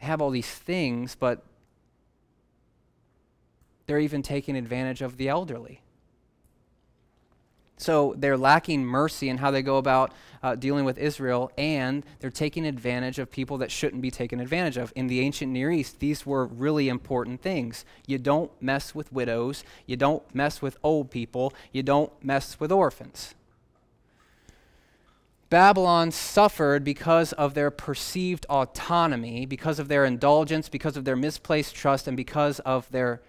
They 0.00 0.06
have 0.06 0.20
all 0.20 0.30
these 0.30 0.50
things, 0.50 1.14
but 1.14 1.44
they're 3.86 4.00
even 4.00 4.22
taking 4.22 4.56
advantage 4.56 5.02
of 5.02 5.16
the 5.16 5.28
elderly. 5.28 5.80
So 7.84 8.14
they're 8.16 8.38
lacking 8.38 8.82
mercy 8.82 9.28
in 9.28 9.36
how 9.36 9.50
they 9.50 9.60
go 9.60 9.76
about 9.76 10.14
uh, 10.42 10.54
dealing 10.54 10.86
with 10.86 10.96
Israel, 10.96 11.52
and 11.58 12.02
they're 12.18 12.30
taking 12.30 12.64
advantage 12.64 13.18
of 13.18 13.30
people 13.30 13.58
that 13.58 13.70
shouldn't 13.70 14.00
be 14.00 14.10
taken 14.10 14.40
advantage 14.40 14.78
of. 14.78 14.90
In 14.96 15.06
the 15.06 15.20
ancient 15.20 15.52
Near 15.52 15.70
East, 15.70 16.00
these 16.00 16.24
were 16.24 16.46
really 16.46 16.88
important 16.88 17.42
things. 17.42 17.84
You 18.06 18.16
don't 18.16 18.50
mess 18.58 18.94
with 18.94 19.12
widows, 19.12 19.64
you 19.84 19.96
don't 19.96 20.22
mess 20.34 20.62
with 20.62 20.78
old 20.82 21.10
people, 21.10 21.52
you 21.72 21.82
don't 21.82 22.10
mess 22.24 22.58
with 22.58 22.72
orphans. 22.72 23.34
Babylon 25.50 26.10
suffered 26.10 26.84
because 26.84 27.34
of 27.34 27.52
their 27.52 27.70
perceived 27.70 28.46
autonomy, 28.48 29.44
because 29.44 29.78
of 29.78 29.88
their 29.88 30.06
indulgence, 30.06 30.70
because 30.70 30.96
of 30.96 31.04
their 31.04 31.16
misplaced 31.16 31.74
trust, 31.74 32.08
and 32.08 32.16
because 32.16 32.60
of 32.60 32.90
their 32.92 33.20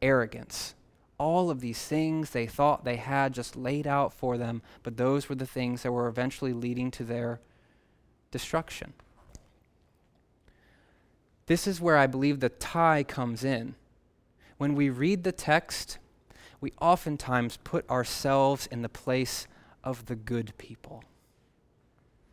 arrogance 0.00 0.74
all 1.18 1.50
of 1.50 1.60
these 1.60 1.84
things 1.84 2.30
they 2.30 2.46
thought 2.46 2.84
they 2.84 2.96
had 2.96 3.34
just 3.34 3.56
laid 3.56 3.86
out 3.86 4.12
for 4.12 4.38
them, 4.38 4.62
but 4.82 4.96
those 4.96 5.28
were 5.28 5.34
the 5.34 5.46
things 5.46 5.82
that 5.82 5.92
were 5.92 6.06
eventually 6.06 6.52
leading 6.52 6.90
to 6.92 7.04
their 7.04 7.40
destruction. 8.30 8.92
This 11.46 11.66
is 11.66 11.80
where 11.80 11.96
I 11.96 12.06
believe 12.06 12.40
the 12.40 12.48
tie 12.48 13.02
comes 13.02 13.42
in. 13.42 13.74
When 14.58 14.74
we 14.74 14.90
read 14.90 15.24
the 15.24 15.32
text, 15.32 15.98
we 16.60 16.72
oftentimes 16.80 17.58
put 17.64 17.88
ourselves 17.88 18.66
in 18.66 18.82
the 18.82 18.88
place 18.88 19.46
of 19.82 20.06
the 20.06 20.16
good 20.16 20.52
people. 20.58 21.02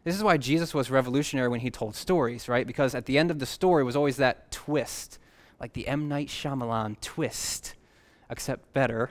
This 0.04 0.16
is 0.16 0.24
why 0.24 0.38
Jesus 0.38 0.74
was 0.74 0.92
revolutionary 0.92 1.48
when 1.48 1.62
he 1.62 1.72
told 1.72 1.96
stories, 1.96 2.48
right? 2.48 2.68
Because 2.68 2.94
at 2.94 3.06
the 3.06 3.18
end 3.18 3.32
of 3.32 3.40
the 3.40 3.46
story 3.46 3.84
was 3.84 3.96
always 3.96 4.18
that 4.18 4.52
twist, 4.52 5.18
like 5.60 5.74
the 5.74 5.88
M. 5.88 6.08
Night 6.08 6.28
Shyamalan 6.28 7.00
twist 7.02 7.74
except 8.30 8.74
better, 8.74 9.10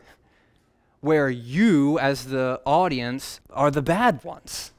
where 1.01 1.29
you, 1.29 1.99
as 1.99 2.27
the 2.27 2.61
audience, 2.65 3.41
are 3.51 3.71
the 3.71 3.83
bad 3.83 4.25
ones. 4.25 4.73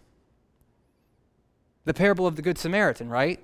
The 1.86 1.93
parable 1.93 2.26
of 2.26 2.36
the 2.36 2.41
Good 2.41 2.58
Samaritan, 2.58 3.10
right? 3.10 3.39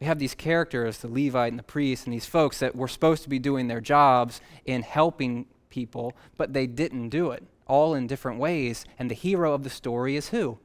We 0.00 0.06
have 0.06 0.18
these 0.18 0.34
characters, 0.34 0.98
the 0.98 1.08
Levite 1.08 1.52
and 1.52 1.58
the 1.58 1.62
priest, 1.62 2.04
and 2.04 2.12
these 2.12 2.26
folks 2.26 2.58
that 2.58 2.76
were 2.76 2.88
supposed 2.88 3.22
to 3.22 3.30
be 3.30 3.38
doing 3.38 3.68
their 3.68 3.80
jobs 3.80 4.40
in 4.66 4.82
helping 4.82 5.46
people, 5.70 6.14
but 6.36 6.52
they 6.52 6.66
didn't 6.66 7.08
do 7.08 7.30
it, 7.30 7.42
all 7.66 7.94
in 7.94 8.06
different 8.06 8.38
ways. 8.38 8.84
And 8.98 9.10
the 9.10 9.14
hero 9.14 9.54
of 9.54 9.62
the 9.62 9.70
story 9.70 10.16
is 10.16 10.28
who? 10.28 10.58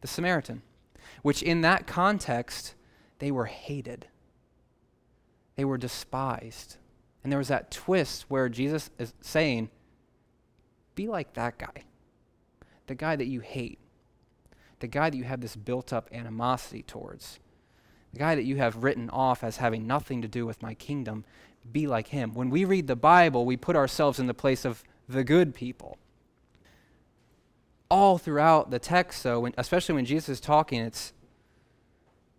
The 0.00 0.08
Samaritan. 0.08 0.62
The 0.62 0.62
Samaritan. 0.62 0.62
Which, 1.22 1.42
in 1.42 1.60
that 1.60 1.86
context, 1.86 2.74
they 3.18 3.30
were 3.30 3.46
hated, 3.46 4.08
they 5.56 5.64
were 5.64 5.78
despised. 5.78 6.76
And 7.26 7.32
there 7.32 7.38
was 7.40 7.48
that 7.48 7.72
twist 7.72 8.26
where 8.28 8.48
Jesus 8.48 8.88
is 9.00 9.12
saying, 9.20 9.68
Be 10.94 11.08
like 11.08 11.32
that 11.32 11.58
guy, 11.58 11.82
the 12.86 12.94
guy 12.94 13.16
that 13.16 13.26
you 13.26 13.40
hate, 13.40 13.80
the 14.78 14.86
guy 14.86 15.10
that 15.10 15.16
you 15.16 15.24
have 15.24 15.40
this 15.40 15.56
built 15.56 15.92
up 15.92 16.08
animosity 16.12 16.84
towards, 16.84 17.40
the 18.12 18.20
guy 18.20 18.36
that 18.36 18.44
you 18.44 18.58
have 18.58 18.84
written 18.84 19.10
off 19.10 19.42
as 19.42 19.56
having 19.56 19.88
nothing 19.88 20.22
to 20.22 20.28
do 20.28 20.46
with 20.46 20.62
my 20.62 20.74
kingdom. 20.74 21.24
Be 21.72 21.88
like 21.88 22.06
him. 22.06 22.32
When 22.32 22.48
we 22.48 22.64
read 22.64 22.86
the 22.86 22.94
Bible, 22.94 23.44
we 23.44 23.56
put 23.56 23.74
ourselves 23.74 24.20
in 24.20 24.28
the 24.28 24.32
place 24.32 24.64
of 24.64 24.84
the 25.08 25.24
good 25.24 25.52
people. 25.52 25.98
All 27.90 28.18
throughout 28.18 28.70
the 28.70 28.78
text, 28.78 29.24
though, 29.24 29.40
when, 29.40 29.52
especially 29.58 29.96
when 29.96 30.04
Jesus 30.04 30.28
is 30.28 30.40
talking, 30.40 30.80
it's, 30.80 31.12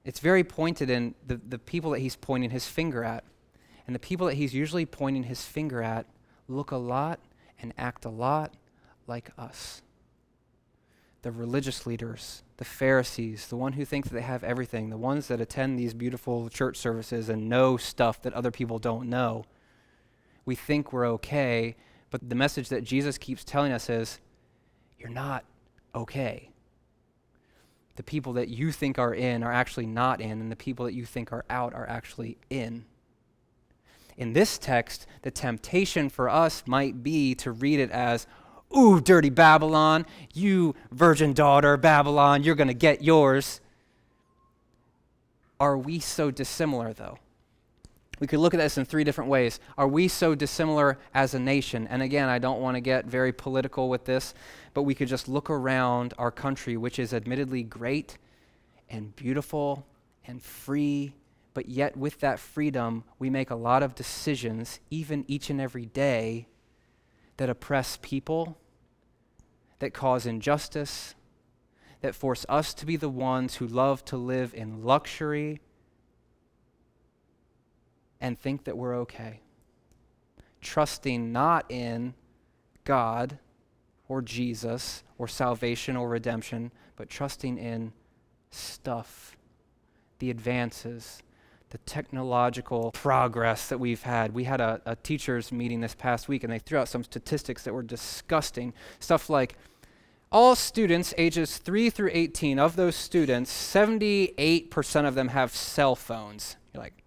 it's 0.06 0.22
very 0.22 0.46
pointed 0.46 0.90
in 0.90 1.14
the, 1.28 1.36
the 1.46 1.60
people 1.60 1.92
that 1.92 2.00
he's 2.00 2.16
pointing 2.16 2.52
his 2.52 2.70
finger 2.70 3.04
at. 3.04 3.26
And 3.88 3.96
the 3.96 4.00
people 4.00 4.28
that 4.28 4.36
he's 4.36 4.54
usually 4.54 4.86
pointing 4.86 5.24
his 5.24 5.46
finger 5.46 5.82
at 5.82 6.06
look 6.50 6.72
a 6.72 6.78
lot 6.78 7.20
and 7.60 7.74
act 7.78 8.06
a 8.06 8.10
lot 8.10 8.54
like 9.08 9.32
us. 9.38 9.82
The 11.22 11.32
religious 11.32 11.88
leaders, 11.88 12.44
the 12.58 12.66
Pharisees, 12.66 13.48
the 13.48 13.56
one 13.56 13.74
who 13.74 13.86
think 13.86 14.06
that 14.06 14.14
they 14.14 14.22
have 14.22 14.44
everything, 14.44 14.90
the 14.90 14.98
ones 14.98 15.28
that 15.30 15.42
attend 15.42 15.80
these 15.80 15.94
beautiful 15.94 16.50
church 16.50 16.78
services 16.78 17.30
and 17.30 17.50
know 17.50 17.78
stuff 17.78 18.22
that 18.22 18.34
other 18.34 18.52
people 18.52 18.78
don't 18.78 19.10
know. 19.10 19.46
We 20.46 20.56
think 20.56 20.94
we're 20.94 21.08
okay, 21.14 21.76
but 22.12 22.30
the 22.30 22.36
message 22.36 22.70
that 22.70 22.84
Jesus 22.84 23.18
keeps 23.18 23.44
telling 23.44 23.72
us 23.72 23.90
is 23.90 24.20
you're 25.00 25.10
not 25.10 25.46
okay. 25.96 26.52
The 27.96 28.04
people 28.04 28.34
that 28.34 28.50
you 28.50 28.72
think 28.72 29.00
are 29.00 29.14
in 29.14 29.44
are 29.44 29.52
actually 29.52 29.88
not 29.88 30.22
in, 30.22 30.40
and 30.40 30.52
the 30.52 30.56
people 30.56 30.86
that 30.86 30.94
you 30.94 31.06
think 31.06 31.32
are 31.34 31.46
out 31.50 31.74
are 31.74 31.90
actually 31.90 32.38
in 32.50 32.86
in 34.18 34.34
this 34.34 34.58
text, 34.58 35.06
the 35.22 35.32
temptation 35.32 36.10
for 36.10 36.28
us 36.28 36.64
might 36.66 37.04
be 37.04 37.36
to 37.36 37.52
read 37.52 37.80
it 37.80 37.92
as, 37.92 38.26
Ooh, 38.76 39.00
dirty 39.00 39.30
Babylon, 39.30 40.06
you 40.34 40.76
virgin 40.92 41.34
daughter, 41.34 41.78
Babylon, 41.78 42.44
you're 42.44 42.56
going 42.56 42.68
to 42.68 42.74
get 42.74 43.04
yours. 43.04 43.62
Are 45.60 45.78
we 45.78 46.00
so 46.00 46.32
dissimilar, 46.32 46.94
though? 46.94 47.20
We 48.20 48.28
could 48.28 48.40
look 48.40 48.54
at 48.54 48.58
this 48.58 48.78
in 48.78 48.86
three 48.86 49.04
different 49.04 49.30
ways. 49.30 49.60
Are 49.78 49.88
we 49.88 50.08
so 50.08 50.34
dissimilar 50.34 50.98
as 51.14 51.36
a 51.36 51.40
nation? 51.40 51.88
And 51.88 52.02
again, 52.02 52.30
I 52.30 52.40
don't 52.40 52.60
want 52.60 52.76
to 52.76 52.82
get 52.82 53.06
very 53.06 53.32
political 53.32 53.90
with 53.90 54.06
this, 54.06 54.34
but 54.74 54.84
we 54.84 54.96
could 54.96 55.08
just 55.08 55.28
look 55.28 55.50
around 55.50 56.16
our 56.18 56.32
country, 56.32 56.78
which 56.78 56.98
is 56.98 57.14
admittedly 57.14 57.62
great 57.62 58.18
and 58.90 59.16
beautiful 59.16 59.86
and 60.26 60.42
free 60.42 61.14
but 61.58 61.70
yet 61.70 61.98
with 61.98 62.20
that 62.20 62.38
freedom, 62.38 63.04
we 63.18 63.32
make 63.32 63.50
a 63.50 63.56
lot 63.56 63.82
of 63.82 63.96
decisions, 63.96 64.80
even 64.92 65.26
each 65.28 65.50
and 65.50 65.60
every 65.60 65.88
day, 65.88 66.46
that 67.38 67.50
oppress 67.50 67.98
people, 68.00 68.60
that 69.80 69.92
cause 69.92 70.28
injustice, 70.28 71.16
that 72.02 72.14
force 72.14 72.46
us 72.48 72.76
to 72.76 72.86
be 72.86 72.96
the 72.96 73.10
ones 73.10 73.56
who 73.56 73.66
love 73.66 74.06
to 74.06 74.18
live 74.18 74.54
in 74.54 74.84
luxury 74.84 75.60
and 78.22 78.40
think 78.40 78.66
that 78.66 78.78
we're 78.78 78.96
okay. 78.96 79.42
Trusting 80.62 81.32
not 81.32 81.66
in 81.72 82.14
God 82.84 83.40
or 84.08 84.22
Jesus 84.22 85.04
or 85.18 85.28
salvation 85.28 85.98
or 85.98 86.08
redemption, 86.08 86.72
but 86.96 87.10
trusting 87.10 87.58
in 87.58 87.94
stuff, 88.52 89.36
the 90.20 90.30
advances, 90.30 91.24
the 91.70 91.78
technological 91.80 92.92
progress 92.92 93.68
that 93.70 93.80
we've 93.80 94.04
had. 94.04 94.34
We 94.34 94.46
had 94.46 94.62
a, 94.62 94.82
a, 94.86 94.96
teachers 94.96 95.52
meeting 95.52 95.82
this 95.82 95.96
past 95.96 96.28
week, 96.30 96.44
and 96.44 96.54
they 96.54 96.60
threw 96.60 96.80
out 96.80 96.88
some 96.88 97.04
statistics 97.04 97.64
that 97.64 97.74
were 97.74 97.84
disgusting. 97.84 98.74
Stuff 99.00 99.30
like 99.30 99.58
all 100.32 100.56
students 100.56 101.14
ages 101.18 101.58
3 101.58 101.90
through 101.90 102.12
18, 102.14 102.58
of 102.60 102.76
those 102.76 102.96
students, 102.96 103.52
78% 103.52 105.08
of 105.08 105.16
them 105.16 105.30
have 105.30 105.54
cell 105.54 105.96
phones. 105.96 106.56
You're 106.74 106.84
like, 106.84 107.04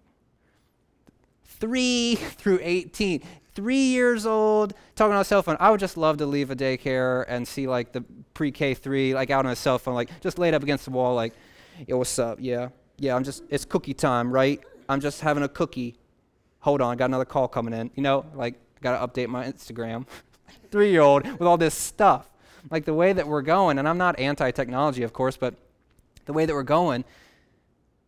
3 1.45 2.15
through 2.15 2.59
18. 2.61 3.23
Three 3.53 3.83
years 3.83 4.25
old, 4.25 4.73
talking 4.95 5.13
on 5.13 5.19
a 5.19 5.25
cell 5.25 5.43
phone. 5.43 5.57
I 5.59 5.71
would 5.71 5.79
just 5.81 5.97
love 5.97 6.17
to 6.19 6.25
leave 6.25 6.51
a 6.51 6.55
daycare 6.55 7.25
and 7.27 7.45
see 7.45 7.67
like 7.67 7.91
the 7.91 8.01
pre-K 8.33 8.75
three, 8.75 9.13
like 9.13 9.29
out 9.29 9.45
on 9.45 9.51
a 9.51 9.57
cell 9.57 9.77
phone, 9.77 9.93
like 9.93 10.09
just 10.21 10.39
laid 10.39 10.53
up 10.53 10.63
against 10.63 10.85
the 10.85 10.91
wall, 10.91 11.15
like, 11.15 11.33
yo, 11.85 11.97
what's 11.97 12.17
up? 12.17 12.37
Yeah, 12.39 12.69
yeah, 13.01 13.15
I'm 13.15 13.23
just, 13.23 13.43
it's 13.49 13.65
cookie 13.65 13.95
time, 13.95 14.31
right? 14.31 14.61
I'm 14.87 15.01
just 15.01 15.21
having 15.21 15.41
a 15.43 15.49
cookie. 15.49 15.95
Hold 16.59 16.81
on, 16.81 16.93
I 16.93 16.95
got 16.95 17.05
another 17.05 17.25
call 17.25 17.47
coming 17.47 17.73
in. 17.73 17.89
You 17.95 18.03
know, 18.03 18.25
like, 18.35 18.53
I 18.77 18.79
got 18.81 18.99
to 18.99 19.07
update 19.07 19.27
my 19.27 19.45
Instagram. 19.45 20.05
Three 20.71 20.91
year 20.91 21.01
old 21.01 21.27
with 21.27 21.41
all 21.41 21.57
this 21.57 21.73
stuff. 21.73 22.29
Like, 22.69 22.85
the 22.85 22.93
way 22.93 23.11
that 23.11 23.27
we're 23.27 23.41
going, 23.41 23.79
and 23.79 23.89
I'm 23.89 23.97
not 23.97 24.19
anti 24.19 24.51
technology, 24.51 25.01
of 25.01 25.13
course, 25.13 25.35
but 25.35 25.55
the 26.25 26.33
way 26.33 26.45
that 26.45 26.53
we're 26.53 26.61
going, 26.61 27.03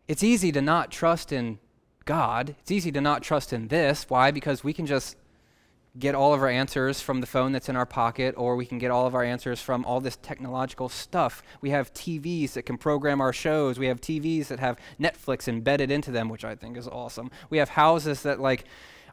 it's 0.07 0.23
easy 0.23 0.51
to 0.51 0.61
not 0.61 0.91
trust 0.91 1.31
in 1.31 1.57
God. 2.05 2.55
It's 2.59 2.69
easy 2.71 2.91
to 2.91 3.01
not 3.01 3.23
trust 3.23 3.51
in 3.51 3.69
this. 3.69 4.05
Why? 4.09 4.29
Because 4.29 4.63
we 4.63 4.73
can 4.73 4.85
just 4.85 5.17
get 5.97 6.15
all 6.15 6.33
of 6.33 6.41
our 6.41 6.49
answers 6.49 7.01
from 7.01 7.21
the 7.21 7.27
phone 7.27 7.51
that's 7.51 7.69
in 7.69 7.75
our 7.75 7.85
pocket, 7.85 8.33
or 8.35 8.55
we 8.55 8.65
can 8.65 8.79
get 8.79 8.89
all 8.89 9.05
of 9.05 9.13
our 9.13 9.23
answers 9.23 9.61
from 9.61 9.85
all 9.85 10.01
this 10.01 10.17
technological 10.17 10.89
stuff. 10.89 11.43
We 11.61 11.69
have 11.69 11.93
TVs 11.93 12.53
that 12.53 12.63
can 12.63 12.77
program 12.77 13.21
our 13.21 13.33
shows. 13.33 13.77
We 13.77 13.87
have 13.87 14.01
TVs 14.01 14.47
that 14.47 14.59
have 14.59 14.79
Netflix 14.99 15.47
embedded 15.47 15.91
into 15.91 16.09
them, 16.09 16.29
which 16.29 16.43
I 16.43 16.55
think 16.55 16.77
is 16.77 16.87
awesome. 16.87 17.29
We 17.51 17.59
have 17.59 17.69
houses 17.69 18.23
that, 18.23 18.39
like, 18.39 18.65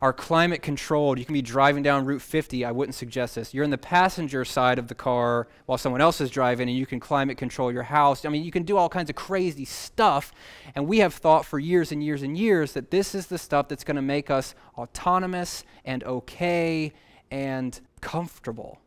are 0.02 0.14
climate 0.14 0.62
controlled. 0.62 1.18
You 1.18 1.26
can 1.26 1.34
be 1.34 1.42
driving 1.42 1.82
down 1.82 2.06
Route 2.06 2.22
50. 2.22 2.64
I 2.64 2.72
wouldn't 2.72 2.94
suggest 2.94 3.34
this. 3.34 3.52
You're 3.52 3.64
in 3.64 3.70
the 3.70 3.78
passenger 3.78 4.46
side 4.46 4.78
of 4.78 4.88
the 4.88 4.94
car 4.94 5.46
while 5.66 5.76
someone 5.76 6.00
else 6.00 6.22
is 6.22 6.30
driving, 6.30 6.70
and 6.70 6.78
you 6.78 6.86
can 6.86 7.00
climate 7.00 7.36
control 7.36 7.70
your 7.70 7.82
house. 7.82 8.24
I 8.24 8.30
mean, 8.30 8.42
you 8.42 8.50
can 8.50 8.62
do 8.62 8.78
all 8.78 8.88
kinds 8.88 9.10
of 9.10 9.16
crazy 9.16 9.66
stuff. 9.66 10.32
And 10.74 10.86
we 10.86 10.98
have 10.98 11.12
thought 11.12 11.44
for 11.44 11.58
years 11.58 11.92
and 11.92 12.02
years 12.02 12.22
and 12.22 12.36
years 12.36 12.72
that 12.72 12.90
this 12.90 13.14
is 13.14 13.26
the 13.26 13.36
stuff 13.36 13.68
that's 13.68 13.84
going 13.84 13.96
to 13.96 14.02
make 14.02 14.30
us 14.30 14.54
autonomous 14.78 15.64
and 15.84 16.02
okay 16.04 16.94
and 17.30 17.78
comfortable. 18.00 18.78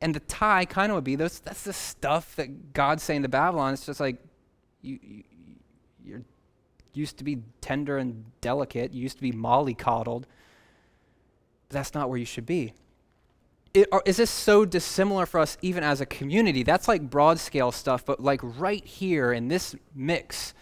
And 0.00 0.12
the 0.12 0.20
tie 0.20 0.64
kind 0.64 0.90
of 0.90 0.96
would 0.96 1.04
be 1.04 1.14
those, 1.14 1.38
that's 1.38 1.62
the 1.62 1.72
stuff 1.72 2.34
that 2.34 2.72
God's 2.72 3.04
saying 3.04 3.22
to 3.22 3.28
Babylon. 3.28 3.74
It's 3.74 3.86
just 3.86 4.00
like, 4.00 4.16
you, 4.82 4.98
you, 5.02 5.22
you're 6.04 6.22
used 6.92 7.18
to 7.18 7.24
be 7.24 7.38
tender 7.60 7.98
and 7.98 8.24
delicate, 8.40 8.92
you 8.92 9.02
used 9.02 9.16
to 9.16 9.22
be 9.22 9.32
mollycoddled. 9.32 10.24
That's 11.68 11.94
not 11.94 12.08
where 12.08 12.18
you 12.18 12.24
should 12.24 12.46
be. 12.46 12.72
it, 13.72 13.88
uh, 13.92 14.00
is 14.04 14.16
this 14.16 14.30
so 14.30 14.64
dissimilar 14.64 15.26
for 15.26 15.38
us 15.38 15.56
even 15.62 15.84
as 15.84 16.00
a 16.00 16.06
community? 16.06 16.62
That's 16.62 16.88
like 16.88 17.08
broad 17.08 17.38
scale 17.38 17.72
stuff, 17.72 18.04
but 18.04 18.20
like 18.20 18.40
right 18.42 18.84
here 18.84 19.32
in 19.32 19.48
this 19.48 19.76
mix, 19.94 20.54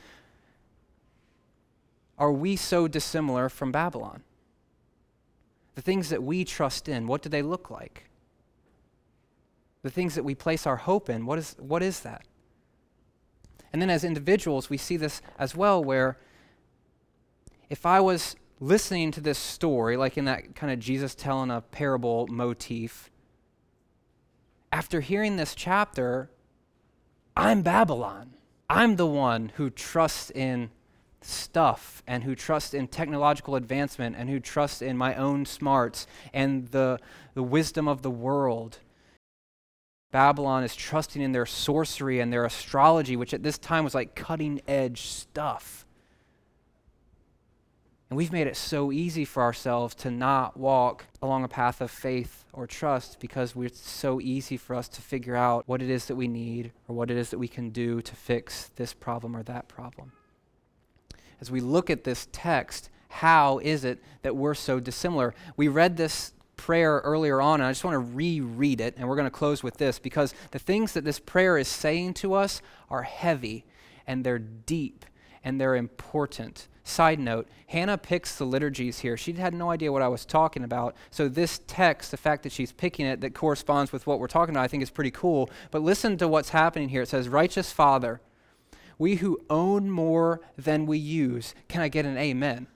are 2.19 2.33
we 2.33 2.57
so 2.57 2.89
dissimilar 2.89 3.49
from 3.49 3.73
Babylon? 3.73 4.23
The 5.77 5.83
things 5.83 6.11
that 6.11 6.23
we 6.23 6.45
trust 6.45 6.89
in, 6.89 7.07
what 7.07 7.23
do 7.23 7.29
they 7.29 7.43
look 7.43 7.71
like? 7.71 8.11
The 9.83 9.91
things 9.91 10.17
that 10.17 10.25
we 10.25 10.35
place 10.35 10.67
our 10.67 10.77
hope 10.77 11.09
in, 11.09 11.25
what 11.25 11.39
is, 11.39 11.55
what 11.59 11.83
is 11.83 12.01
that? 12.01 12.27
And 13.73 13.83
then 13.83 13.91
as 13.91 14.05
individuals, 14.05 14.71
we 14.71 14.77
see 14.77 14.97
this 14.97 15.21
as 15.39 15.55
well, 15.55 15.83
where 15.83 16.19
if 17.69 17.85
I 17.85 18.01
was 18.01 18.37
listening 18.61 19.11
to 19.13 19.21
this 19.21 19.39
story, 19.39 19.97
like 19.97 20.17
in 20.17 20.25
that 20.25 20.55
kind 20.55 20.73
of 20.73 20.79
Jesus 20.79 21.15
telling 21.15 21.51
a 21.51 21.61
parable 21.61 22.27
motif, 22.29 23.11
after 24.73 25.01
hearing 25.01 25.37
this 25.37 25.55
chapter, 25.55 26.31
I'm 27.37 27.63
Babylon. 27.63 28.35
I'm 28.69 28.97
the 28.97 29.07
one 29.07 29.53
who 29.57 29.71
trusts 29.71 30.31
in 30.31 30.71
stuff 31.21 32.03
and 32.07 32.25
who 32.25 32.35
trusts 32.35 32.75
in 32.75 32.87
technological 32.89 33.57
advancement 33.57 34.17
and 34.17 34.29
who 34.29 34.41
trusts 34.41 34.83
in 34.83 34.97
my 34.97 35.15
own 35.15 35.45
smarts 35.47 36.07
and 36.33 36.69
the, 36.69 36.99
the 37.35 37.43
wisdom 37.43 37.89
of 37.89 38.03
the 38.03 38.11
world. 38.11 38.79
Babylon 40.11 40.65
is 40.65 40.75
trusting 40.75 41.21
in 41.21 41.33
their 41.33 41.47
sorcery 41.47 42.21
and 42.21 42.33
their 42.33 42.45
astrology, 42.45 43.17
which 43.17 43.35
at 43.35 43.43
this 43.43 43.59
time 43.59 43.85
was 43.85 43.95
like 43.95 44.15
cutting 44.15 44.61
edge 44.67 45.03
stuff. 45.03 45.85
And 48.11 48.17
we've 48.17 48.33
made 48.33 48.47
it 48.47 48.57
so 48.57 48.91
easy 48.91 49.27
for 49.27 49.43
ourselves 49.43 49.95
to 49.97 50.11
not 50.11 50.57
walk 50.57 51.05
along 51.21 51.45
a 51.45 51.49
path 51.49 51.83
of 51.83 51.91
faith 51.91 52.47
or 52.55 52.67
trust 52.67 53.21
because 53.21 53.53
it's 53.55 53.87
so 53.87 54.19
easy 54.19 54.57
for 54.57 54.75
us 54.75 54.89
to 54.89 55.03
figure 55.03 55.37
out 55.37 55.65
what 55.67 55.83
it 55.83 55.91
is 55.91 56.07
that 56.07 56.17
we 56.17 56.27
need 56.27 56.73
or 56.89 56.97
what 56.97 57.11
it 57.11 57.19
is 57.19 57.29
that 57.31 57.39
we 57.39 57.49
can 57.49 57.69
do 57.69 58.01
to 58.01 58.17
fix 58.17 58.71
this 58.77 58.95
problem 58.95 59.37
or 59.37 59.43
that 59.43 59.69
problem. 59.69 60.13
As 61.39 61.51
we 61.51 61.61
look 61.61 61.91
at 61.91 62.05
this 62.05 62.29
text, 62.33 62.89
how 63.09 63.59
is 63.59 63.85
it 63.85 64.03
that 64.23 64.35
we're 64.35 64.55
so 64.55 64.81
dissimilar? 64.81 65.35
We 65.59 65.69
read 65.69 65.99
this 65.99 66.33
prayer 66.59 67.01
earlier 67.05 67.41
on, 67.41 67.61
and 67.61 67.67
I 67.67 67.71
just 67.71 67.85
want 67.85 67.95
to 67.95 68.15
reread 68.15 68.83
it, 68.83 68.95
and 68.99 69.09
we're 69.09 69.17
going 69.17 69.25
to 69.25 69.31
close 69.31 69.63
with 69.63 69.79
this 69.79 69.99
because 69.99 70.35
the 70.51 70.59
things 70.59 70.93
that 70.93 71.05
this 71.05 71.19
prayer 71.19 71.57
is 71.57 71.69
saying 71.69 72.15
to 72.15 72.35
us 72.35 72.61
are 72.91 73.03
heavy 73.03 73.65
and 74.07 74.25
they're 74.25 74.39
deep 74.39 75.07
and 75.43 75.59
they're 75.59 75.77
important. 75.77 76.69
Side 76.85 77.21
note, 77.21 77.49
Hannah 77.69 77.99
picks 77.99 78.37
the 78.37 78.45
liturgies 78.45 79.01
here. 79.01 79.17
She 79.17 79.33
had 79.35 79.55
no 79.55 79.71
idea 79.71 79.93
what 79.93 80.03
I 80.03 80.09
was 80.09 80.25
talking 80.25 80.65
about. 80.65 80.97
So, 81.11 81.29
this 81.29 81.61
text, 81.67 82.11
the 82.11 82.17
fact 82.17 82.43
that 82.43 82.53
she's 82.53 82.73
picking 82.73 83.07
it 83.07 83.21
that 83.21 83.35
corresponds 83.35 83.93
with 83.93 84.07
what 84.07 84.21
we're 84.21 84.27
talking 84.27 84.55
about, 84.55 84.65
I 84.65 84.69
think 84.69 84.83
is 84.83 84.91
pretty 84.91 85.11
cool. 85.11 85.51
But 85.71 85.83
listen 85.83 86.17
to 86.19 86.29
what's 86.29 86.51
happening 86.51 86.89
here. 86.89 87.03
It 87.03 87.09
says, 87.09 87.29
Righteous 87.29 87.73
Father, 87.73 88.21
we 88.99 89.17
who 89.17 89.39
own 89.51 89.91
more 89.91 90.41
than 90.57 90.87
we 90.87 90.99
use. 90.99 91.55
Can 91.69 91.83
I 91.83 91.89
get 91.89 92.07
an 92.07 92.17
amen? 92.17 92.67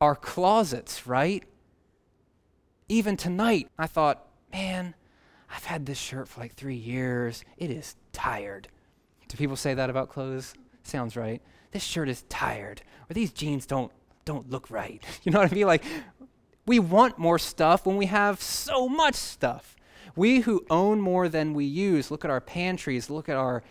Our 0.00 0.16
closets, 0.16 1.06
right? 1.06 1.44
Even 2.90 3.16
tonight, 3.16 3.68
I 3.78 3.86
thought, 3.86 4.26
man, 4.52 4.94
I've 5.48 5.64
had 5.64 5.86
this 5.86 5.98
shirt 5.98 6.28
for 6.28 6.40
like 6.40 6.54
three 6.54 6.76
years. 6.76 7.44
It 7.56 7.70
is 7.70 7.96
tired. 8.12 8.68
Do 9.28 9.36
people 9.36 9.56
say 9.56 9.74
that 9.74 9.88
about 9.88 10.08
clothes? 10.08 10.54
Sounds 10.82 11.16
right 11.16 11.40
this 11.72 11.82
shirt 11.82 12.08
is 12.08 12.22
tired, 12.28 12.82
or 13.08 13.14
these 13.14 13.32
jeans 13.32 13.66
don't, 13.66 13.92
don't 14.24 14.50
look 14.50 14.70
right. 14.70 15.02
You 15.22 15.32
know 15.32 15.40
what 15.40 15.52
I 15.52 15.54
mean? 15.54 15.66
Like, 15.66 15.84
we 16.66 16.78
want 16.78 17.18
more 17.18 17.38
stuff 17.38 17.86
when 17.86 17.96
we 17.96 18.06
have 18.06 18.40
so 18.40 18.88
much 18.88 19.14
stuff. 19.14 19.76
We 20.16 20.40
who 20.40 20.64
own 20.70 21.00
more 21.00 21.28
than 21.28 21.54
we 21.54 21.64
use, 21.64 22.10
look 22.10 22.24
at 22.24 22.30
our 22.30 22.40
pantries, 22.40 23.10
look 23.10 23.28
at 23.28 23.36
our 23.36 23.62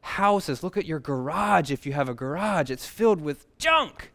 houses, 0.00 0.62
look 0.62 0.76
at 0.76 0.86
your 0.86 1.00
garage 1.00 1.70
if 1.70 1.84
you 1.84 1.92
have 1.92 2.08
a 2.08 2.14
garage. 2.14 2.70
It's 2.70 2.86
filled 2.86 3.20
with 3.20 3.46
junk 3.58 4.12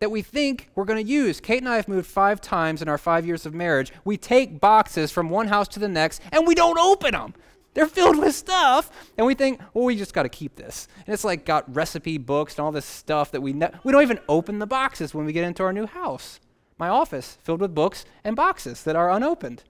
that 0.00 0.10
we 0.10 0.22
think 0.22 0.70
we're 0.74 0.86
going 0.86 1.04
to 1.04 1.10
use. 1.10 1.40
Kate 1.40 1.58
and 1.58 1.68
I 1.68 1.76
have 1.76 1.86
moved 1.86 2.06
five 2.06 2.40
times 2.40 2.80
in 2.80 2.88
our 2.88 2.96
five 2.96 3.26
years 3.26 3.44
of 3.44 3.52
marriage. 3.52 3.92
We 4.02 4.16
take 4.16 4.58
boxes 4.58 5.12
from 5.12 5.28
one 5.28 5.48
house 5.48 5.68
to 5.68 5.78
the 5.78 5.88
next 5.88 6.22
and 6.32 6.46
we 6.46 6.54
don't 6.54 6.78
open 6.78 7.12
them. 7.12 7.34
They're 7.74 7.86
filled 7.86 8.18
with 8.18 8.34
stuff, 8.34 8.90
and 9.16 9.24
we 9.24 9.34
think, 9.34 9.60
well, 9.74 9.84
we 9.84 9.94
just 9.94 10.12
got 10.12 10.24
to 10.24 10.28
keep 10.28 10.56
this. 10.56 10.88
And 11.06 11.14
it's 11.14 11.22
like 11.22 11.44
got 11.44 11.72
recipe 11.72 12.18
books 12.18 12.56
and 12.56 12.64
all 12.64 12.72
this 12.72 12.84
stuff 12.84 13.30
that 13.30 13.42
we 13.42 13.52
ne- 13.52 13.70
we 13.84 13.92
don't 13.92 14.02
even 14.02 14.18
open 14.28 14.58
the 14.58 14.66
boxes 14.66 15.14
when 15.14 15.24
we 15.24 15.32
get 15.32 15.44
into 15.44 15.62
our 15.62 15.72
new 15.72 15.86
house. 15.86 16.40
My 16.78 16.88
office 16.88 17.38
filled 17.44 17.60
with 17.60 17.72
books 17.72 18.04
and 18.24 18.34
boxes 18.34 18.82
that 18.82 18.96
are 18.96 19.08
unopened. 19.08 19.62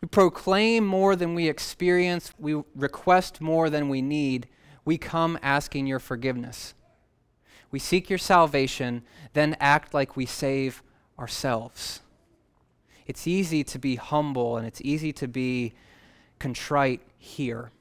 We 0.00 0.06
proclaim 0.06 0.86
more 0.86 1.16
than 1.16 1.34
we 1.34 1.48
experience. 1.48 2.32
We 2.38 2.62
request 2.76 3.40
more 3.40 3.68
than 3.68 3.88
we 3.88 4.00
need. 4.00 4.46
We 4.84 4.98
come 4.98 5.36
asking 5.42 5.88
your 5.88 5.98
forgiveness. 5.98 6.74
We 7.74 7.80
seek 7.80 8.08
your 8.08 8.20
salvation, 8.20 9.02
then 9.32 9.56
act 9.58 9.92
like 9.92 10.14
we 10.14 10.26
save 10.26 10.80
ourselves. 11.18 12.02
It's 13.04 13.26
easy 13.26 13.64
to 13.64 13.80
be 13.80 13.96
humble 13.96 14.56
and 14.56 14.64
it's 14.64 14.80
easy 14.82 15.12
to 15.14 15.26
be 15.26 15.74
contrite 16.38 17.00
here. 17.18 17.72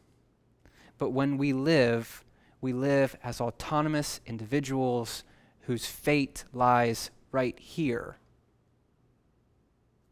But 0.97 1.11
when 1.11 1.37
we 1.37 1.53
live, 1.53 2.23
we 2.59 2.73
live 2.73 3.15
as 3.23 3.39
autonomous 3.39 4.19
individuals 4.25 5.23
whose 5.67 5.85
fate 5.85 6.43
lies 6.53 7.11
right 7.31 7.59
here. 7.59 8.17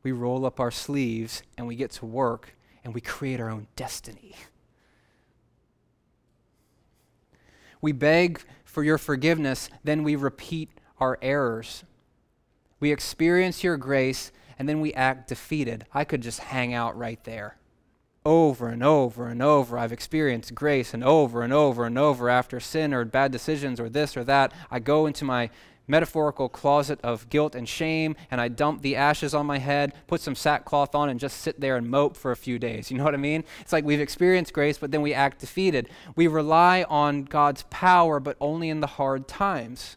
We 0.03 0.11
roll 0.11 0.45
up 0.45 0.59
our 0.59 0.69
sleeves 0.69 1.41
and 1.57 1.65
we 1.65 1.75
get 1.75 1.89
to 1.93 2.05
work 2.05 2.53
and 2.83 2.93
we 2.93 3.01
create 3.01 3.39
our 3.39 3.49
own 3.49 3.65
destiny. 3.75 4.35
We 7.81 7.91
beg 7.91 8.41
for 8.63 8.83
your 8.83 8.97
forgiveness, 8.97 9.69
then 9.83 10.03
we 10.03 10.15
repeat 10.15 10.69
our 10.99 11.17
errors. 11.21 11.83
We 12.79 12.91
experience 12.91 13.63
your 13.63 13.77
grace, 13.77 14.31
and 14.57 14.69
then 14.69 14.79
we 14.79 14.93
act 14.93 15.27
defeated. 15.27 15.85
I 15.93 16.03
could 16.03 16.21
just 16.21 16.39
hang 16.39 16.73
out 16.73 16.97
right 16.97 17.21
there 17.23 17.57
over 18.25 18.69
and 18.69 18.83
over 18.83 19.27
and 19.27 19.41
over. 19.41 19.77
I've 19.77 19.91
experienced 19.91 20.53
grace, 20.53 20.93
and 20.93 21.03
over 21.03 21.41
and 21.41 21.51
over 21.51 21.85
and 21.85 21.97
over 21.97 22.29
after 22.29 22.59
sin 22.59 22.93
or 22.93 23.03
bad 23.05 23.31
decisions 23.31 23.79
or 23.79 23.89
this 23.89 24.15
or 24.15 24.23
that, 24.25 24.53
I 24.69 24.79
go 24.79 25.05
into 25.05 25.25
my 25.25 25.49
metaphorical 25.87 26.49
closet 26.49 26.99
of 27.03 27.29
guilt 27.29 27.55
and 27.55 27.67
shame, 27.67 28.15
and 28.29 28.39
I 28.39 28.47
dump 28.47 28.81
the 28.81 28.95
ashes 28.95 29.33
on 29.33 29.45
my 29.45 29.57
head, 29.57 29.93
put 30.07 30.21
some 30.21 30.35
sackcloth 30.35 30.95
on, 30.95 31.09
and 31.09 31.19
just 31.19 31.37
sit 31.37 31.59
there 31.59 31.75
and 31.77 31.89
mope 31.89 32.15
for 32.15 32.31
a 32.31 32.35
few 32.35 32.59
days. 32.59 32.89
You 32.91 32.97
know 32.97 33.05
what 33.05 33.13
I 33.13 33.17
mean? 33.17 33.45
It's 33.61 33.71
like 33.71 33.85
we've 33.85 34.01
experienced 34.01 34.51
grace, 34.51 34.77
but 34.77 34.91
then 34.91 35.01
we 35.01 35.13
act 35.13 35.39
defeated. 35.39 35.89
We 36.15 36.27
rely 36.27 36.83
on 36.89 37.23
God's 37.23 37.63
power, 37.69 38.19
but 38.19 38.35
only 38.41 38.69
in 38.69 38.81
the 38.81 38.87
hard 38.87 39.29
times. 39.29 39.95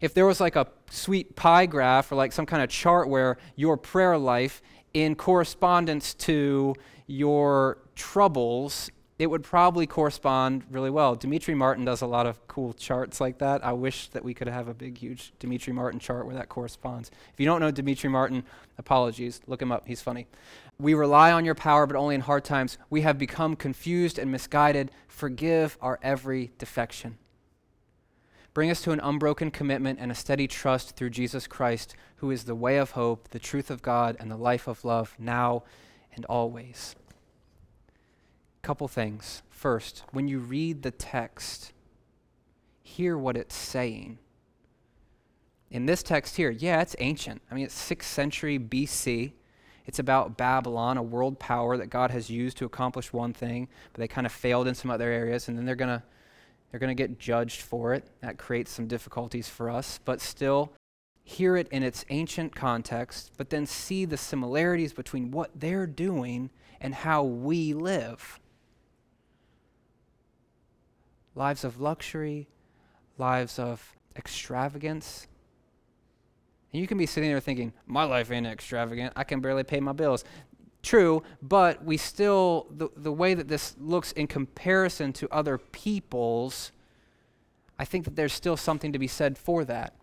If 0.00 0.14
there 0.14 0.26
was 0.26 0.40
like 0.40 0.54
a 0.54 0.68
sweet 0.90 1.34
pie 1.34 1.66
graph 1.66 2.12
or 2.12 2.14
like 2.14 2.32
some 2.32 2.46
kind 2.46 2.62
of 2.62 2.70
chart 2.70 3.08
where 3.08 3.36
your 3.56 3.76
prayer 3.76 4.16
life 4.16 4.62
in 4.94 5.14
correspondence 5.14 6.14
to 6.14 6.74
your 7.06 7.78
troubles, 7.94 8.90
it 9.22 9.30
would 9.30 9.44
probably 9.44 9.86
correspond 9.86 10.64
really 10.68 10.90
well. 10.90 11.14
Demetri 11.14 11.54
Martin 11.54 11.84
does 11.84 12.02
a 12.02 12.06
lot 12.08 12.26
of 12.26 12.44
cool 12.48 12.72
charts 12.72 13.20
like 13.20 13.38
that. 13.38 13.64
I 13.64 13.72
wish 13.72 14.08
that 14.08 14.24
we 14.24 14.34
could 14.34 14.48
have 14.48 14.66
a 14.66 14.74
big, 14.74 14.98
huge 14.98 15.32
Demetri 15.38 15.72
Martin 15.72 16.00
chart 16.00 16.26
where 16.26 16.34
that 16.34 16.48
corresponds. 16.48 17.08
If 17.32 17.38
you 17.38 17.46
don't 17.46 17.60
know 17.60 17.70
Demetri 17.70 18.10
Martin, 18.10 18.42
apologies. 18.78 19.40
Look 19.46 19.62
him 19.62 19.70
up. 19.70 19.86
He's 19.86 20.02
funny. 20.02 20.26
We 20.80 20.94
rely 20.94 21.30
on 21.30 21.44
your 21.44 21.54
power, 21.54 21.86
but 21.86 21.94
only 21.94 22.16
in 22.16 22.22
hard 22.22 22.44
times. 22.44 22.78
We 22.90 23.02
have 23.02 23.16
become 23.16 23.54
confused 23.54 24.18
and 24.18 24.32
misguided. 24.32 24.90
Forgive 25.06 25.78
our 25.80 26.00
every 26.02 26.50
defection. 26.58 27.16
Bring 28.54 28.72
us 28.72 28.82
to 28.82 28.90
an 28.90 28.98
unbroken 28.98 29.52
commitment 29.52 30.00
and 30.00 30.10
a 30.10 30.16
steady 30.16 30.48
trust 30.48 30.96
through 30.96 31.10
Jesus 31.10 31.46
Christ, 31.46 31.94
who 32.16 32.32
is 32.32 32.42
the 32.42 32.56
way 32.56 32.76
of 32.76 32.90
hope, 32.90 33.28
the 33.28 33.38
truth 33.38 33.70
of 33.70 33.82
God, 33.82 34.16
and 34.18 34.28
the 34.28 34.36
life 34.36 34.66
of 34.66 34.84
love, 34.84 35.14
now 35.16 35.62
and 36.12 36.24
always. 36.24 36.96
Couple 38.62 38.86
things. 38.86 39.42
First, 39.50 40.04
when 40.12 40.28
you 40.28 40.38
read 40.38 40.82
the 40.82 40.92
text, 40.92 41.72
hear 42.82 43.18
what 43.18 43.36
it's 43.36 43.56
saying. 43.56 44.18
In 45.70 45.86
this 45.86 46.02
text 46.02 46.36
here, 46.36 46.50
yeah, 46.50 46.80
it's 46.80 46.94
ancient. 46.98 47.42
I 47.50 47.54
mean, 47.54 47.64
it's 47.64 47.90
6th 47.90 48.04
century 48.04 48.58
BC. 48.58 49.32
It's 49.86 49.98
about 49.98 50.36
Babylon, 50.36 50.96
a 50.96 51.02
world 51.02 51.38
power 51.38 51.76
that 51.76 51.88
God 51.88 52.12
has 52.12 52.30
used 52.30 52.56
to 52.58 52.64
accomplish 52.64 53.12
one 53.12 53.32
thing, 53.32 53.68
but 53.92 54.00
they 54.00 54.06
kind 54.06 54.26
of 54.26 54.32
failed 54.32 54.68
in 54.68 54.74
some 54.74 54.90
other 54.90 55.10
areas, 55.10 55.48
and 55.48 55.58
then 55.58 55.64
they're 55.64 55.74
going 55.74 55.98
to 55.98 56.02
they're 56.70 56.80
going 56.80 56.96
to 56.96 57.02
get 57.02 57.18
judged 57.18 57.60
for 57.60 57.92
it. 57.92 58.06
That 58.20 58.38
creates 58.38 58.70
some 58.70 58.86
difficulties 58.86 59.48
for 59.48 59.68
us, 59.68 60.00
but 60.04 60.20
still 60.22 60.72
hear 61.24 61.56
it 61.56 61.68
in 61.68 61.82
its 61.82 62.04
ancient 62.08 62.54
context, 62.54 63.32
but 63.36 63.50
then 63.50 63.66
see 63.66 64.04
the 64.04 64.16
similarities 64.16 64.92
between 64.92 65.30
what 65.30 65.50
they're 65.54 65.86
doing 65.86 66.50
and 66.80 66.94
how 66.94 67.22
we 67.22 67.74
live. 67.74 68.40
Lives 71.34 71.64
of 71.64 71.80
luxury, 71.80 72.48
lives 73.18 73.58
of 73.58 73.96
extravagance, 74.16 75.26
And 76.72 76.80
you 76.80 76.86
can 76.86 76.98
be 76.98 77.06
sitting 77.06 77.28
there 77.28 77.40
thinking, 77.40 77.72
my 77.86 78.04
life 78.04 78.30
ain't 78.30 78.46
extravagant. 78.46 79.12
I 79.14 79.24
can 79.24 79.40
barely 79.40 79.62
pay 79.62 79.80
my 79.80 79.92
bills. 79.92 80.24
True, 80.82 81.22
but 81.40 81.84
we 81.84 81.96
still, 81.96 82.66
the, 82.70 82.88
the 82.96 83.12
way 83.12 83.34
that 83.34 83.46
this 83.46 83.76
looks 83.78 84.12
in 84.12 84.26
comparison 84.26 85.12
to 85.14 85.28
other 85.30 85.58
people's, 85.58 86.72
I 87.78 87.84
think 87.84 88.04
that 88.04 88.16
there's 88.16 88.32
still 88.32 88.56
something 88.56 88.92
to 88.92 88.98
be 88.98 89.06
said 89.06 89.38
for 89.38 89.64
that. 89.66 89.94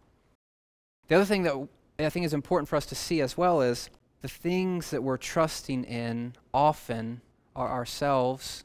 The 1.08 1.16
other 1.16 1.26
thing 1.26 1.44
that 1.44 1.56
I 1.98 2.10
think 2.10 2.26
is 2.26 2.34
important 2.34 2.70
for 2.70 2.76
us 2.76 2.86
to 2.88 2.96
see 2.96 3.20
as 3.20 3.36
well 3.36 3.62
is 3.62 3.90
the 4.22 4.28
things 4.28 4.92
that 4.92 5.04
we're 5.04 5.18
trusting 5.18 5.84
in 5.86 6.36
often 6.54 7.22
are 7.56 7.70
ourselves, 7.70 8.64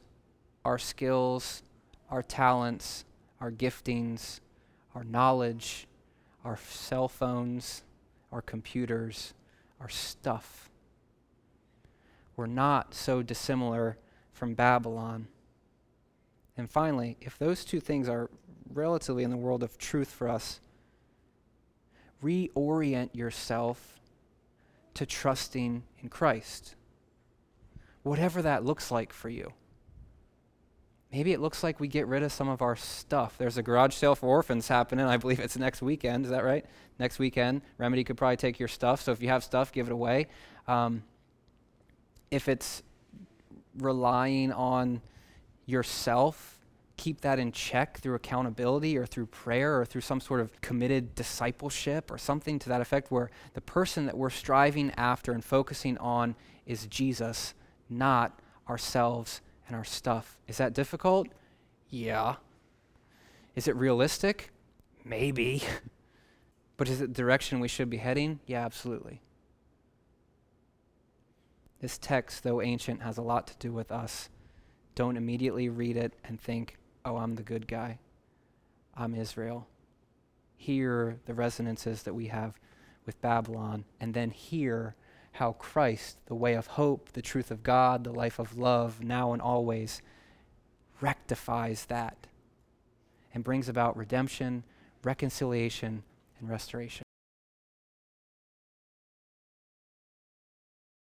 our 0.63 0.77
skills, 0.77 1.63
our 2.09 2.21
talents, 2.21 3.05
our 3.39 3.51
giftings, 3.51 4.39
our 4.93 5.03
knowledge, 5.03 5.87
our 6.43 6.57
cell 6.57 7.07
phones, 7.07 7.83
our 8.31 8.41
computers, 8.41 9.33
our 9.79 9.89
stuff. 9.89 10.69
We're 12.35 12.47
not 12.47 12.93
so 12.93 13.21
dissimilar 13.21 13.97
from 14.33 14.53
Babylon. 14.53 15.27
And 16.57 16.69
finally, 16.69 17.17
if 17.21 17.37
those 17.37 17.65
two 17.65 17.79
things 17.79 18.07
are 18.07 18.29
relatively 18.73 19.23
in 19.23 19.29
the 19.29 19.37
world 19.37 19.63
of 19.63 19.77
truth 19.77 20.09
for 20.09 20.27
us, 20.27 20.59
reorient 22.23 23.15
yourself 23.15 23.99
to 24.93 25.05
trusting 25.05 25.83
in 25.99 26.09
Christ. 26.09 26.75
Whatever 28.03 28.41
that 28.41 28.63
looks 28.63 28.91
like 28.91 29.11
for 29.11 29.29
you. 29.29 29.53
Maybe 31.15 31.31
it 31.31 31.39
looks 31.39 31.63
like 31.63 31.79
we 31.79 31.87
get 31.87 32.07
rid 32.07 32.23
of 32.23 32.33
some 32.33 32.49
of 32.49 32.61
our 32.61 32.75
stuff. 32.75 33.37
There's 33.37 33.57
a 33.57 33.63
garage 33.63 33.93
sale 33.93 34.15
for 34.15 34.27
orphans 34.27 34.67
happening. 34.67 35.05
I 35.05 35.15
believe 35.15 35.39
it's 35.39 35.57
next 35.57 35.81
weekend. 35.81 36.25
Is 36.25 36.31
that 36.31 36.43
right? 36.43 36.65
Next 36.99 37.19
weekend. 37.19 37.61
Remedy 37.77 38.03
could 38.03 38.17
probably 38.17 38.35
take 38.35 38.59
your 38.59 38.67
stuff. 38.67 39.01
So 39.01 39.13
if 39.13 39.21
you 39.21 39.29
have 39.29 39.41
stuff, 39.41 39.71
give 39.71 39.87
it 39.87 39.93
away. 39.93 40.27
Um, 40.67 41.03
if 42.31 42.49
it's 42.49 42.83
relying 43.77 44.51
on 44.51 45.01
yourself, 45.65 46.57
keep 46.97 47.21
that 47.21 47.39
in 47.39 47.53
check 47.53 47.97
through 47.99 48.15
accountability 48.15 48.97
or 48.97 49.05
through 49.05 49.27
prayer 49.27 49.79
or 49.79 49.85
through 49.85 50.01
some 50.01 50.19
sort 50.19 50.41
of 50.41 50.59
committed 50.59 51.15
discipleship 51.15 52.11
or 52.11 52.17
something 52.17 52.59
to 52.59 52.67
that 52.67 52.81
effect 52.81 53.09
where 53.09 53.31
the 53.53 53.61
person 53.61 54.05
that 54.05 54.17
we're 54.17 54.29
striving 54.29 54.91
after 54.97 55.31
and 55.31 55.45
focusing 55.45 55.97
on 55.97 56.35
is 56.65 56.87
Jesus, 56.87 57.53
not 57.89 58.41
ourselves 58.67 59.39
and 59.67 59.75
our 59.75 59.83
stuff. 59.83 60.37
Is 60.47 60.57
that 60.57 60.73
difficult? 60.73 61.27
Yeah. 61.89 62.35
Is 63.55 63.67
it 63.67 63.75
realistic? 63.75 64.51
Maybe. 65.03 65.63
but 66.77 66.89
is 66.89 67.01
it 67.01 67.07
the 67.07 67.21
direction 67.21 67.59
we 67.59 67.67
should 67.67 67.89
be 67.89 67.97
heading? 67.97 68.39
Yeah, 68.45 68.65
absolutely. 68.65 69.21
This 71.79 71.97
text, 71.97 72.43
though 72.43 72.61
ancient, 72.61 73.01
has 73.01 73.17
a 73.17 73.21
lot 73.21 73.47
to 73.47 73.55
do 73.59 73.71
with 73.71 73.91
us. 73.91 74.29
Don't 74.95 75.17
immediately 75.17 75.69
read 75.69 75.97
it 75.97 76.13
and 76.23 76.39
think, 76.39 76.77
oh, 77.03 77.17
I'm 77.17 77.35
the 77.35 77.43
good 77.43 77.67
guy. 77.67 77.99
I'm 78.95 79.13
Israel. 79.13 79.67
Hear 80.57 81.19
the 81.25 81.33
resonances 81.33 82.03
that 82.03 82.13
we 82.13 82.27
have 82.27 82.53
with 83.05 83.21
Babylon, 83.21 83.85
and 83.99 84.13
then 84.13 84.31
hear 84.31 84.95
how 85.35 85.53
Christ, 85.53 86.17
the 86.27 86.35
way 86.35 86.53
of 86.53 86.67
hope, 86.67 87.11
the 87.11 87.21
truth 87.21 87.51
of 87.51 87.63
God, 87.63 88.03
the 88.03 88.11
life 88.11 88.39
of 88.39 88.57
love, 88.57 89.03
now 89.03 89.33
and 89.33 89.41
always, 89.41 90.01
rectifies 91.01 91.85
that 91.85 92.27
and 93.33 93.43
brings 93.43 93.67
about 93.67 93.97
redemption, 93.97 94.63
reconciliation, 95.03 96.03
and 96.39 96.49
restoration. 96.49 97.04